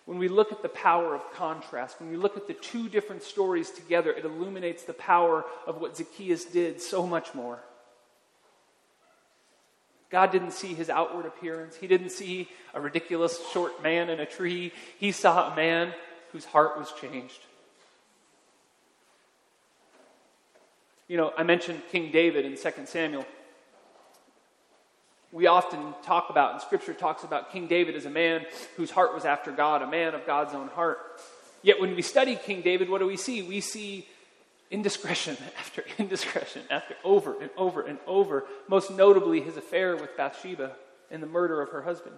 When 0.05 0.17
we 0.17 0.27
look 0.27 0.51
at 0.51 0.62
the 0.62 0.70
power 0.70 1.15
of 1.15 1.34
contrast, 1.34 2.00
when 2.00 2.10
we 2.10 2.15
look 2.15 2.38
at 2.38 2.48
the 2.48 2.53
two 2.53 2.88
different 2.88 3.24
stories 3.24 3.72
together, 3.72 4.12
it 4.12 4.24
illuminates 4.24 4.84
the 4.84 4.94
power 4.94 5.44
of 5.65 5.82
what 5.82 5.98
Zacchaeus 5.98 6.46
did 6.46 6.79
so 6.82 7.05
much 7.05 7.34
more. 7.34 7.60
God 10.15 10.31
didn't 10.31 10.51
see 10.51 10.74
his 10.74 10.89
outward 10.89 11.25
appearance. 11.25 11.75
He 11.75 11.88
didn't 11.88 12.12
see 12.12 12.48
a 12.74 12.79
ridiculous 12.79 13.38
short 13.51 13.84
man 13.84 14.10
in 14.10 14.22
a 14.22 14.25
tree. 14.25 14.72
He 14.98 15.12
saw 15.12 15.51
a 15.51 15.55
man 15.57 15.93
whose 16.31 16.45
heart 16.45 16.77
was 16.77 16.89
changed. 16.93 17.41
You 21.10 21.17
know, 21.17 21.34
I 21.38 21.43
mentioned 21.43 21.81
King 21.91 22.13
David 22.13 22.45
in 22.45 22.55
2 22.55 22.86
Samuel. 22.86 23.25
We 25.34 25.48
often 25.48 25.93
talk 26.05 26.29
about, 26.29 26.53
and 26.53 26.62
Scripture 26.62 26.93
talks 26.93 27.25
about 27.25 27.51
King 27.51 27.67
David 27.67 27.98
as 27.98 28.05
a 28.05 28.10
man 28.10 28.45
whose 28.77 28.91
heart 28.91 29.13
was 29.13 29.25
after 29.25 29.51
God, 29.51 29.81
a 29.81 29.88
man 29.88 30.15
of 30.15 30.25
God's 30.25 30.53
own 30.53 30.69
heart. 30.69 30.98
Yet 31.62 31.81
when 31.81 31.93
we 31.93 32.01
study 32.01 32.38
King 32.38 32.62
David, 32.62 32.89
what 32.89 33.00
do 33.00 33.05
we 33.05 33.17
see? 33.17 33.41
We 33.41 33.60
see 33.60 34.07
indiscretion 34.72 35.38
after 35.60 35.84
indiscretion 35.98 36.63
after 36.69 36.95
over 37.03 37.39
and 37.41 37.50
over 37.57 37.81
and 37.81 37.98
over, 38.07 38.45
most 38.67 38.91
notably 38.91 39.41
his 39.41 39.57
affair 39.57 39.95
with 39.95 40.15
Bathsheba 40.17 40.74
and 41.12 41.22
the 41.22 41.27
murder 41.27 41.62
of 41.62 41.69
her 41.69 41.81
husband. 41.81 42.15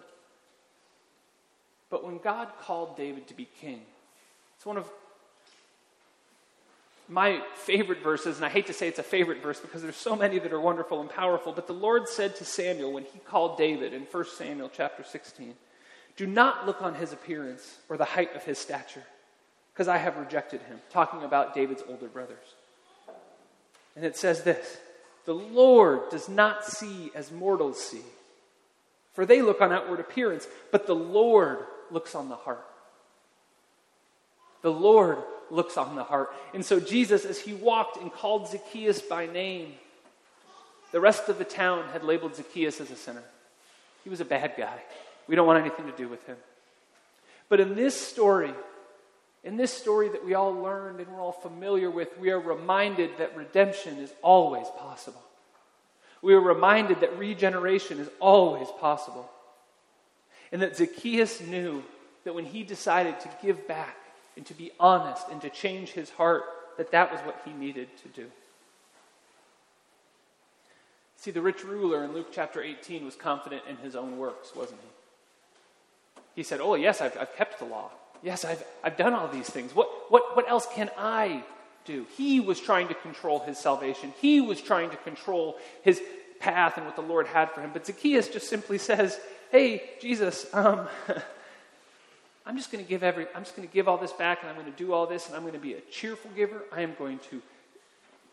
But 1.89 2.03
when 2.03 2.17
God 2.17 2.49
called 2.61 2.97
David 2.97 3.27
to 3.27 3.33
be 3.33 3.47
king, 3.61 3.81
it's 4.55 4.65
one 4.65 4.77
of 4.77 4.89
my 7.09 7.41
favorite 7.55 8.03
verses, 8.03 8.35
and 8.35 8.45
I 8.45 8.49
hate 8.49 8.67
to 8.67 8.73
say 8.73 8.87
it's 8.87 8.99
a 8.99 9.03
favorite 9.03 9.41
verse 9.41 9.59
because 9.59 9.81
there's 9.81 9.95
so 9.95 10.15
many 10.15 10.39
that 10.39 10.51
are 10.51 10.59
wonderful 10.59 10.99
and 10.99 11.09
powerful, 11.09 11.53
but 11.53 11.67
the 11.67 11.73
Lord 11.73 12.09
said 12.09 12.35
to 12.37 12.45
Samuel 12.45 12.91
when 12.91 13.05
he 13.05 13.19
called 13.19 13.57
David 13.57 13.93
in 13.93 14.01
1 14.01 14.25
Samuel 14.25 14.69
chapter 14.73 15.03
16, 15.03 15.53
Do 16.17 16.27
not 16.27 16.65
look 16.65 16.81
on 16.81 16.95
his 16.95 17.13
appearance 17.13 17.77
or 17.87 17.95
the 17.95 18.05
height 18.05 18.35
of 18.35 18.43
his 18.43 18.57
stature, 18.57 19.03
because 19.77 19.87
I 19.87 19.97
have 19.97 20.17
rejected 20.17 20.59
him, 20.63 20.79
talking 20.89 21.21
about 21.21 21.53
David's 21.53 21.83
older 21.87 22.07
brothers. 22.07 22.55
And 23.95 24.03
it 24.03 24.17
says 24.17 24.41
this 24.41 24.79
The 25.25 25.35
Lord 25.35 26.09
does 26.09 26.27
not 26.27 26.65
see 26.65 27.11
as 27.13 27.31
mortals 27.31 27.79
see, 27.79 28.01
for 29.13 29.23
they 29.23 29.43
look 29.43 29.61
on 29.61 29.71
outward 29.71 29.99
appearance, 29.99 30.47
but 30.71 30.87
the 30.87 30.95
Lord 30.95 31.59
looks 31.91 32.15
on 32.15 32.27
the 32.27 32.35
heart. 32.35 32.65
The 34.63 34.71
Lord 34.71 35.19
looks 35.51 35.77
on 35.77 35.95
the 35.95 36.03
heart. 36.03 36.33
And 36.55 36.65
so 36.65 36.79
Jesus, 36.79 37.23
as 37.23 37.39
he 37.39 37.53
walked 37.53 37.97
and 37.97 38.11
called 38.11 38.49
Zacchaeus 38.49 38.99
by 38.99 39.27
name, 39.27 39.75
the 40.91 40.99
rest 40.99 41.29
of 41.29 41.37
the 41.37 41.45
town 41.45 41.85
had 41.93 42.03
labeled 42.03 42.35
Zacchaeus 42.35 42.81
as 42.81 42.89
a 42.89 42.95
sinner. 42.95 43.23
He 44.03 44.09
was 44.09 44.21
a 44.21 44.25
bad 44.25 44.53
guy. 44.57 44.81
We 45.27 45.35
don't 45.35 45.45
want 45.45 45.59
anything 45.59 45.85
to 45.85 45.95
do 45.95 46.09
with 46.09 46.25
him. 46.25 46.37
But 47.47 47.59
in 47.59 47.75
this 47.75 47.95
story, 47.95 48.53
in 49.47 49.55
this 49.55 49.71
story 49.71 50.09
that 50.09 50.25
we 50.25 50.33
all 50.33 50.53
learned 50.53 50.99
and 50.99 51.07
we're 51.07 51.21
all 51.21 51.31
familiar 51.31 51.89
with, 51.89 52.19
we 52.19 52.31
are 52.31 52.39
reminded 52.39 53.17
that 53.17 53.37
redemption 53.37 53.97
is 53.97 54.11
always 54.21 54.67
possible. 54.77 55.21
We 56.21 56.33
are 56.33 56.41
reminded 56.41 56.99
that 56.99 57.17
regeneration 57.17 57.99
is 57.99 58.09
always 58.19 58.67
possible. 58.81 59.31
And 60.51 60.61
that 60.61 60.75
Zacchaeus 60.75 61.39
knew 61.39 61.81
that 62.25 62.35
when 62.35 62.43
he 62.43 62.63
decided 62.63 63.21
to 63.21 63.29
give 63.41 63.65
back 63.69 63.95
and 64.35 64.45
to 64.47 64.53
be 64.53 64.71
honest 64.81 65.25
and 65.31 65.41
to 65.41 65.49
change 65.49 65.91
his 65.91 66.09
heart, 66.09 66.43
that 66.77 66.91
that 66.91 67.09
was 67.09 67.21
what 67.21 67.41
he 67.45 67.53
needed 67.53 67.87
to 68.03 68.09
do. 68.09 68.27
See, 71.15 71.31
the 71.31 71.41
rich 71.41 71.63
ruler 71.63 72.03
in 72.03 72.11
Luke 72.11 72.33
chapter 72.33 72.61
18 72.61 73.05
was 73.05 73.15
confident 73.15 73.63
in 73.69 73.77
his 73.77 73.95
own 73.95 74.17
works, 74.17 74.53
wasn't 74.53 74.81
he? 74.81 76.21
He 76.35 76.43
said, 76.43 76.59
Oh, 76.59 76.75
yes, 76.75 76.99
I've, 76.99 77.17
I've 77.17 77.33
kept 77.37 77.59
the 77.59 77.65
law. 77.65 77.91
Yes, 78.23 78.45
I've, 78.45 78.63
I've 78.83 78.97
done 78.97 79.13
all 79.13 79.27
these 79.27 79.49
things. 79.49 79.75
What, 79.75 79.89
what, 80.09 80.35
what 80.35 80.49
else 80.49 80.67
can 80.73 80.89
I 80.97 81.43
do? 81.85 82.05
He 82.15 82.39
was 82.39 82.59
trying 82.59 82.87
to 82.89 82.93
control 82.93 83.39
his 83.39 83.57
salvation, 83.57 84.13
he 84.21 84.41
was 84.41 84.61
trying 84.61 84.89
to 84.91 84.97
control 84.97 85.57
his 85.81 86.01
path 86.39 86.77
and 86.77 86.85
what 86.85 86.95
the 86.95 87.01
Lord 87.01 87.27
had 87.27 87.51
for 87.51 87.61
him. 87.61 87.71
But 87.73 87.85
Zacchaeus 87.85 88.27
just 88.29 88.47
simply 88.47 88.77
says, 88.77 89.19
Hey, 89.51 89.81
Jesus, 90.01 90.45
um, 90.53 90.87
I'm 92.45 92.57
just 92.57 92.71
going 92.71 92.83
to 92.83 92.89
give 92.89 93.03
every, 93.03 93.27
I'm 93.35 93.43
just 93.43 93.55
going 93.55 93.67
to 93.67 93.73
give 93.73 93.87
all 93.87 93.97
this 93.97 94.13
back 94.13 94.39
and 94.41 94.49
I'm 94.49 94.55
going 94.55 94.71
to 94.71 94.77
do 94.77 94.93
all 94.93 95.05
this 95.05 95.27
and 95.27 95.35
I'm 95.35 95.41
going 95.41 95.53
to 95.53 95.59
be 95.59 95.73
a 95.73 95.81
cheerful 95.91 96.31
giver. 96.31 96.63
I 96.71 96.81
am 96.81 96.95
going 96.97 97.19
to 97.29 97.41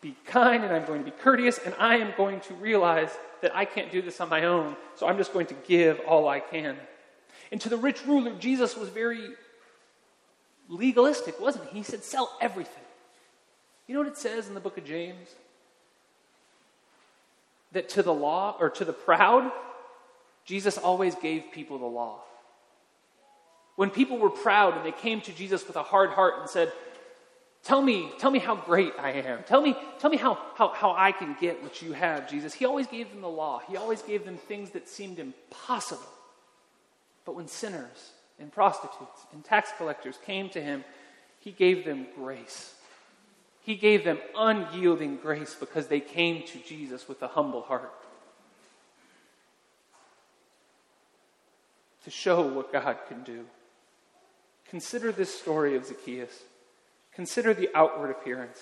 be 0.00 0.14
kind 0.26 0.62
and 0.62 0.72
I'm 0.72 0.84
going 0.84 1.00
to 1.00 1.04
be 1.04 1.16
courteous 1.16 1.58
and 1.58 1.74
I 1.78 1.96
am 1.96 2.12
going 2.16 2.40
to 2.40 2.54
realize 2.54 3.10
that 3.42 3.56
I 3.56 3.64
can't 3.64 3.90
do 3.90 4.02
this 4.02 4.20
on 4.20 4.28
my 4.28 4.44
own. 4.44 4.76
So 4.96 5.08
I'm 5.08 5.16
just 5.16 5.32
going 5.32 5.46
to 5.46 5.54
give 5.66 5.98
all 6.06 6.28
I 6.28 6.40
can. 6.40 6.76
And 7.50 7.60
to 7.62 7.68
the 7.68 7.76
rich 7.76 8.06
ruler, 8.06 8.34
Jesus 8.38 8.76
was 8.76 8.88
very 8.88 9.30
legalistic, 10.68 11.40
wasn't 11.40 11.68
he? 11.68 11.78
He 11.78 11.84
said, 11.84 12.02
sell 12.02 12.30
everything. 12.40 12.82
You 13.86 13.94
know 13.94 14.00
what 14.00 14.08
it 14.08 14.18
says 14.18 14.48
in 14.48 14.54
the 14.54 14.60
book 14.60 14.78
of 14.78 14.84
James? 14.84 15.28
That 17.72 17.88
to 17.90 18.02
the 18.02 18.14
law 18.14 18.56
or 18.58 18.70
to 18.70 18.84
the 18.84 18.92
proud, 18.92 19.50
Jesus 20.44 20.78
always 20.78 21.14
gave 21.16 21.52
people 21.52 21.78
the 21.78 21.86
law. 21.86 22.20
When 23.76 23.90
people 23.90 24.18
were 24.18 24.30
proud 24.30 24.76
and 24.76 24.86
they 24.86 24.92
came 24.92 25.20
to 25.22 25.32
Jesus 25.32 25.66
with 25.66 25.76
a 25.76 25.82
hard 25.82 26.10
heart 26.10 26.34
and 26.40 26.48
said, 26.48 26.72
Tell 27.64 27.80
me, 27.80 28.10
tell 28.18 28.30
me 28.30 28.38
how 28.38 28.56
great 28.56 28.92
I 28.98 29.12
am. 29.12 29.42
Tell 29.44 29.62
me, 29.62 29.74
tell 29.98 30.10
me 30.10 30.18
how, 30.18 30.38
how, 30.54 30.68
how 30.68 30.94
I 30.94 31.12
can 31.12 31.34
get 31.40 31.62
what 31.62 31.80
you 31.80 31.92
have, 31.92 32.28
Jesus. 32.28 32.52
He 32.52 32.66
always 32.66 32.86
gave 32.86 33.10
them 33.10 33.22
the 33.22 33.28
law. 33.28 33.62
He 33.66 33.78
always 33.78 34.02
gave 34.02 34.26
them 34.26 34.36
things 34.36 34.70
that 34.70 34.86
seemed 34.86 35.18
impossible. 35.18 36.04
But 37.24 37.34
when 37.34 37.48
sinners 37.48 38.10
and 38.38 38.52
prostitutes 38.52 39.26
and 39.32 39.44
tax 39.44 39.70
collectors 39.76 40.18
came 40.24 40.48
to 40.50 40.60
him, 40.60 40.84
he 41.40 41.52
gave 41.52 41.84
them 41.84 42.06
grace. 42.16 42.74
He 43.60 43.76
gave 43.76 44.04
them 44.04 44.18
unyielding 44.36 45.16
grace 45.16 45.54
because 45.58 45.86
they 45.86 46.00
came 46.00 46.46
to 46.48 46.58
Jesus 46.58 47.08
with 47.08 47.22
a 47.22 47.28
humble 47.28 47.62
heart. 47.62 47.92
To 52.04 52.10
show 52.10 52.42
what 52.42 52.72
God 52.72 52.98
can 53.08 53.22
do. 53.22 53.46
Consider 54.68 55.12
this 55.12 55.32
story 55.32 55.76
of 55.76 55.86
Zacchaeus. 55.86 56.42
Consider 57.14 57.54
the 57.54 57.70
outward 57.74 58.10
appearance. 58.10 58.58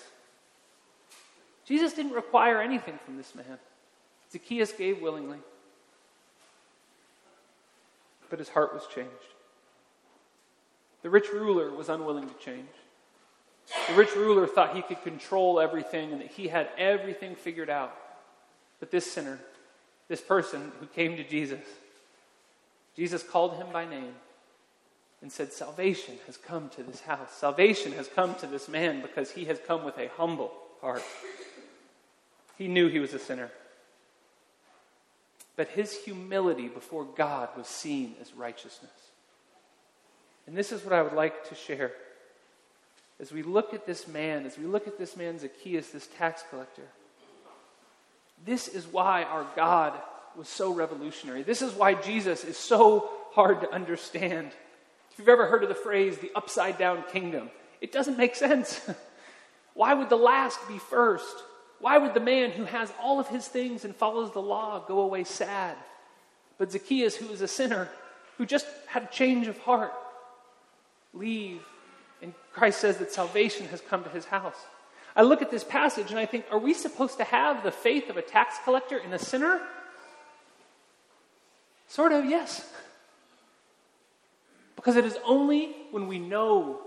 Jesus 1.65 1.93
didn't 1.93 2.13
require 2.13 2.61
anything 2.61 2.99
from 3.03 3.17
this 3.17 3.33
man. 3.35 3.57
Zacchaeus 4.31 4.71
gave 4.71 5.01
willingly, 5.01 5.39
but 8.29 8.39
his 8.39 8.49
heart 8.49 8.73
was 8.73 8.83
changed. 8.93 9.32
The 11.03 11.09
rich 11.09 11.31
ruler 11.31 11.71
was 11.71 11.89
unwilling 11.89 12.27
to 12.27 12.35
change. 12.35 12.69
The 13.89 13.95
rich 13.95 14.15
ruler 14.15 14.47
thought 14.47 14.75
he 14.75 14.81
could 14.81 15.03
control 15.03 15.59
everything 15.59 16.11
and 16.11 16.21
that 16.21 16.31
he 16.31 16.47
had 16.47 16.69
everything 16.77 17.35
figured 17.35 17.69
out. 17.69 17.95
But 18.79 18.91
this 18.91 19.09
sinner, 19.09 19.39
this 20.07 20.21
person 20.21 20.71
who 20.79 20.85
came 20.87 21.15
to 21.17 21.23
Jesus, 21.23 21.61
Jesus 22.95 23.23
called 23.23 23.55
him 23.55 23.67
by 23.71 23.85
name 23.85 24.13
and 25.21 25.31
said, 25.31 25.53
Salvation 25.53 26.15
has 26.25 26.37
come 26.37 26.69
to 26.69 26.83
this 26.83 27.01
house. 27.01 27.31
Salvation 27.33 27.93
has 27.93 28.07
come 28.07 28.35
to 28.35 28.47
this 28.47 28.67
man 28.67 29.01
because 29.01 29.31
he 29.31 29.45
has 29.45 29.59
come 29.65 29.83
with 29.83 29.97
a 29.97 30.09
humble 30.17 30.51
heart. 30.81 31.03
He 32.57 32.67
knew 32.67 32.89
he 32.89 32.99
was 32.99 33.13
a 33.13 33.19
sinner. 33.19 33.49
But 35.55 35.69
his 35.69 35.97
humility 35.97 36.67
before 36.67 37.05
God 37.05 37.49
was 37.55 37.67
seen 37.67 38.15
as 38.21 38.33
righteousness. 38.33 38.91
And 40.47 40.55
this 40.55 40.71
is 40.71 40.83
what 40.83 40.93
I 40.93 41.01
would 41.01 41.13
like 41.13 41.49
to 41.49 41.55
share. 41.55 41.91
As 43.19 43.31
we 43.31 43.43
look 43.43 43.73
at 43.73 43.85
this 43.85 44.07
man, 44.07 44.45
as 44.45 44.57
we 44.57 44.65
look 44.65 44.87
at 44.87 44.97
this 44.97 45.15
man 45.15 45.39
Zacchaeus, 45.39 45.89
this 45.89 46.07
tax 46.17 46.43
collector, 46.49 46.83
this 48.45 48.67
is 48.67 48.85
why 48.85 49.23
our 49.23 49.45
God 49.55 49.93
was 50.35 50.49
so 50.49 50.73
revolutionary. 50.73 51.43
This 51.43 51.61
is 51.61 51.73
why 51.73 51.93
Jesus 51.93 52.43
is 52.43 52.57
so 52.57 53.09
hard 53.31 53.61
to 53.61 53.71
understand. 53.71 54.51
If 55.11 55.19
you've 55.19 55.29
ever 55.29 55.45
heard 55.45 55.63
of 55.63 55.69
the 55.69 55.75
phrase 55.75 56.17
the 56.17 56.31
upside 56.35 56.77
down 56.77 57.03
kingdom, 57.11 57.49
it 57.81 57.91
doesn't 57.91 58.17
make 58.17 58.35
sense. 58.35 58.81
Why 59.73 59.93
would 59.93 60.09
the 60.09 60.15
last 60.15 60.59
be 60.67 60.77
first? 60.77 61.35
Why 61.79 61.97
would 61.97 62.13
the 62.13 62.19
man 62.19 62.51
who 62.51 62.63
has 62.65 62.93
all 63.01 63.19
of 63.19 63.27
his 63.27 63.47
things 63.47 63.85
and 63.85 63.95
follows 63.95 64.31
the 64.31 64.41
law 64.41 64.83
go 64.87 65.01
away 65.01 65.23
sad? 65.23 65.75
But 66.57 66.71
Zacchaeus, 66.71 67.15
who 67.15 67.27
is 67.29 67.41
a 67.41 67.47
sinner, 67.47 67.89
who 68.37 68.45
just 68.45 68.67
had 68.87 69.03
a 69.03 69.07
change 69.07 69.47
of 69.47 69.57
heart, 69.59 69.93
leave. 71.13 71.61
And 72.21 72.33
Christ 72.53 72.79
says 72.79 72.97
that 72.97 73.11
salvation 73.11 73.67
has 73.67 73.81
come 73.81 74.03
to 74.03 74.09
his 74.09 74.25
house. 74.25 74.55
I 75.15 75.21
look 75.21 75.41
at 75.41 75.51
this 75.51 75.63
passage 75.63 76.09
and 76.09 76.19
I 76.19 76.25
think, 76.25 76.45
are 76.51 76.57
we 76.57 76.73
supposed 76.73 77.17
to 77.17 77.23
have 77.23 77.63
the 77.63 77.71
faith 77.71 78.09
of 78.09 78.17
a 78.17 78.21
tax 78.21 78.55
collector 78.63 78.97
in 78.97 79.13
a 79.13 79.19
sinner? 79.19 79.61
Sort 81.87 82.11
of, 82.11 82.25
yes. 82.25 82.67
Because 84.75 84.95
it 84.95 85.05
is 85.05 85.17
only 85.25 85.75
when 85.91 86.07
we 86.07 86.17
know 86.17 86.81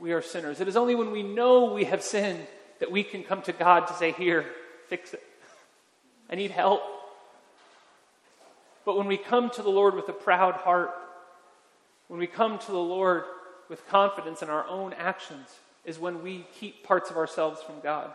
we 0.00 0.12
are 0.12 0.22
sinners, 0.22 0.60
it 0.60 0.68
is 0.68 0.76
only 0.76 0.94
when 0.94 1.10
we 1.10 1.22
know 1.22 1.72
we 1.72 1.84
have 1.84 2.02
sinned 2.02 2.46
that 2.78 2.90
we 2.90 3.02
can 3.02 3.22
come 3.22 3.42
to 3.42 3.52
God 3.52 3.86
to 3.86 3.94
say, 3.94 4.12
Here, 4.12 4.44
fix 4.88 5.14
it. 5.14 5.22
I 6.30 6.36
need 6.36 6.50
help. 6.50 6.82
But 8.84 8.96
when 8.96 9.06
we 9.06 9.16
come 9.16 9.50
to 9.50 9.62
the 9.62 9.70
Lord 9.70 9.94
with 9.94 10.08
a 10.08 10.12
proud 10.12 10.54
heart, 10.54 10.90
when 12.08 12.20
we 12.20 12.26
come 12.26 12.58
to 12.58 12.70
the 12.70 12.78
Lord 12.78 13.24
with 13.68 13.86
confidence 13.88 14.42
in 14.42 14.48
our 14.48 14.66
own 14.66 14.92
actions, 14.94 15.48
is 15.84 15.98
when 15.98 16.22
we 16.22 16.46
keep 16.58 16.84
parts 16.84 17.10
of 17.10 17.16
ourselves 17.16 17.62
from 17.62 17.80
God. 17.82 18.10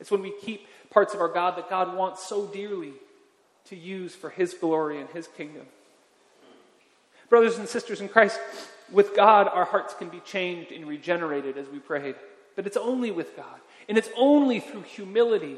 It's 0.00 0.10
when 0.10 0.22
we 0.22 0.32
keep 0.42 0.66
parts 0.90 1.14
of 1.14 1.20
our 1.20 1.28
God 1.28 1.56
that 1.56 1.70
God 1.70 1.96
wants 1.96 2.26
so 2.26 2.46
dearly 2.46 2.92
to 3.66 3.76
use 3.76 4.14
for 4.14 4.30
His 4.30 4.54
glory 4.54 5.00
and 5.00 5.08
His 5.10 5.26
kingdom. 5.28 5.66
Brothers 7.28 7.58
and 7.58 7.68
sisters 7.68 8.00
in 8.00 8.08
Christ, 8.08 8.38
with 8.92 9.16
God, 9.16 9.48
our 9.48 9.64
hearts 9.64 9.94
can 9.94 10.08
be 10.08 10.20
changed 10.20 10.70
and 10.70 10.86
regenerated 10.86 11.56
as 11.56 11.68
we 11.68 11.78
prayed. 11.78 12.14
But 12.54 12.66
it's 12.66 12.76
only 12.76 13.10
with 13.10 13.36
God. 13.36 13.60
And 13.88 13.98
it's 13.98 14.10
only 14.16 14.60
through 14.60 14.82
humility 14.82 15.56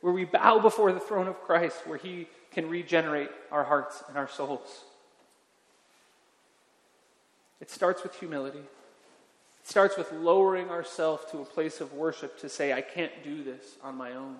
where 0.00 0.12
we 0.12 0.24
bow 0.24 0.58
before 0.58 0.92
the 0.92 1.00
throne 1.00 1.26
of 1.26 1.40
Christ 1.42 1.86
where 1.86 1.98
He 1.98 2.28
can 2.52 2.68
regenerate 2.68 3.30
our 3.50 3.64
hearts 3.64 4.02
and 4.08 4.16
our 4.16 4.28
souls. 4.28 4.84
It 7.60 7.70
starts 7.70 8.02
with 8.02 8.14
humility. 8.14 8.62
It 9.66 9.70
starts 9.70 9.96
with 9.96 10.12
lowering 10.12 10.70
ourselves 10.70 11.24
to 11.32 11.40
a 11.40 11.44
place 11.44 11.80
of 11.80 11.92
worship 11.92 12.38
to 12.38 12.48
say, 12.48 12.72
I 12.72 12.82
can't 12.82 13.10
do 13.24 13.42
this 13.42 13.74
on 13.82 13.96
my 13.96 14.12
own. 14.12 14.36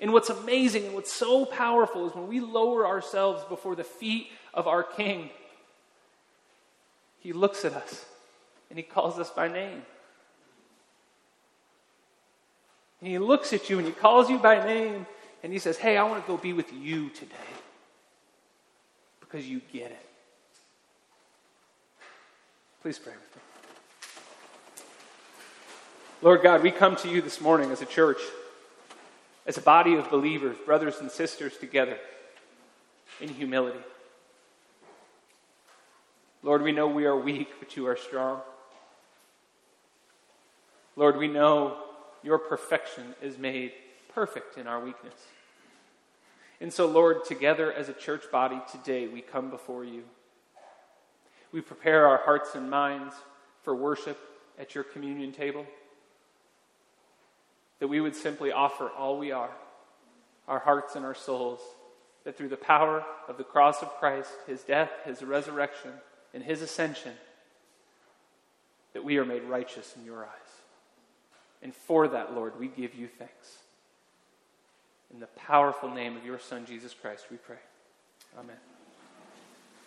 And 0.00 0.14
what's 0.14 0.30
amazing 0.30 0.86
and 0.86 0.94
what's 0.94 1.12
so 1.12 1.44
powerful 1.44 2.08
is 2.08 2.14
when 2.14 2.26
we 2.26 2.40
lower 2.40 2.86
ourselves 2.86 3.44
before 3.50 3.76
the 3.76 3.84
feet 3.84 4.28
of 4.54 4.66
our 4.66 4.82
King 4.82 5.28
he 7.26 7.32
looks 7.32 7.64
at 7.64 7.74
us 7.74 8.06
and 8.70 8.78
he 8.78 8.84
calls 8.84 9.18
us 9.18 9.30
by 9.30 9.48
name. 9.48 9.82
And 13.00 13.10
he 13.10 13.18
looks 13.18 13.52
at 13.52 13.68
you 13.68 13.78
and 13.78 13.86
he 13.86 13.92
calls 13.92 14.30
you 14.30 14.38
by 14.38 14.64
name 14.64 15.06
and 15.42 15.52
he 15.52 15.58
says, 15.58 15.76
Hey, 15.76 15.96
I 15.96 16.04
want 16.04 16.24
to 16.24 16.28
go 16.28 16.36
be 16.36 16.52
with 16.52 16.72
you 16.72 17.10
today 17.10 17.34
because 19.18 19.44
you 19.46 19.60
get 19.72 19.90
it. 19.90 20.06
Please 22.80 22.98
pray 22.98 23.12
with 23.12 23.36
me. 23.36 23.42
Lord 26.22 26.42
God, 26.42 26.62
we 26.62 26.70
come 26.70 26.96
to 26.96 27.08
you 27.10 27.20
this 27.20 27.42
morning 27.42 27.70
as 27.70 27.82
a 27.82 27.86
church, 27.86 28.20
as 29.46 29.58
a 29.58 29.60
body 29.60 29.96
of 29.96 30.08
believers, 30.10 30.56
brothers 30.64 30.96
and 31.00 31.10
sisters 31.10 31.58
together 31.58 31.98
in 33.20 33.28
humility. 33.28 33.78
Lord, 36.42 36.62
we 36.62 36.72
know 36.72 36.88
we 36.88 37.04
are 37.04 37.16
weak, 37.16 37.50
but 37.58 37.76
you 37.76 37.86
are 37.86 37.96
strong. 37.96 38.40
Lord, 40.96 41.18
we 41.18 41.28
know 41.28 41.76
your 42.22 42.38
perfection 42.38 43.14
is 43.20 43.36
made 43.36 43.72
perfect 44.14 44.56
in 44.56 44.66
our 44.66 44.80
weakness. 44.80 45.14
And 46.62 46.72
so, 46.72 46.86
Lord, 46.86 47.26
together 47.26 47.70
as 47.70 47.90
a 47.90 47.92
church 47.92 48.24
body 48.32 48.58
today, 48.72 49.06
we 49.06 49.20
come 49.20 49.50
before 49.50 49.84
you. 49.84 50.04
We 51.52 51.60
prepare 51.60 52.06
our 52.06 52.18
hearts 52.24 52.54
and 52.54 52.70
minds 52.70 53.14
for 53.62 53.76
worship 53.76 54.18
at 54.58 54.74
your 54.74 54.84
communion 54.84 55.32
table. 55.32 55.66
That 57.80 57.88
we 57.88 58.00
would 58.00 58.16
simply 58.16 58.52
offer 58.52 58.90
all 58.90 59.18
we 59.18 59.32
are, 59.32 59.50
our 60.48 60.58
hearts 60.58 60.96
and 60.96 61.04
our 61.04 61.14
souls, 61.14 61.60
that 62.24 62.36
through 62.36 62.48
the 62.48 62.56
power 62.56 63.04
of 63.28 63.36
the 63.36 63.44
cross 63.44 63.82
of 63.82 63.88
Christ, 63.98 64.30
his 64.46 64.62
death, 64.62 64.90
his 65.04 65.22
resurrection, 65.22 65.92
and 66.34 66.42
his 66.42 66.62
ascension, 66.62 67.12
that 68.94 69.04
we 69.04 69.18
are 69.18 69.24
made 69.24 69.44
righteous 69.44 69.94
in 69.96 70.04
your 70.04 70.24
eyes. 70.24 70.30
And 71.62 71.74
for 71.74 72.08
that, 72.08 72.34
Lord, 72.34 72.58
we 72.58 72.68
give 72.68 72.94
you 72.94 73.08
thanks. 73.08 73.58
In 75.12 75.20
the 75.20 75.26
powerful 75.26 75.90
name 75.90 76.16
of 76.16 76.24
your 76.24 76.38
Son, 76.38 76.66
Jesus 76.66 76.94
Christ, 76.94 77.26
we 77.30 77.36
pray. 77.36 77.58
Amen. 78.38 78.56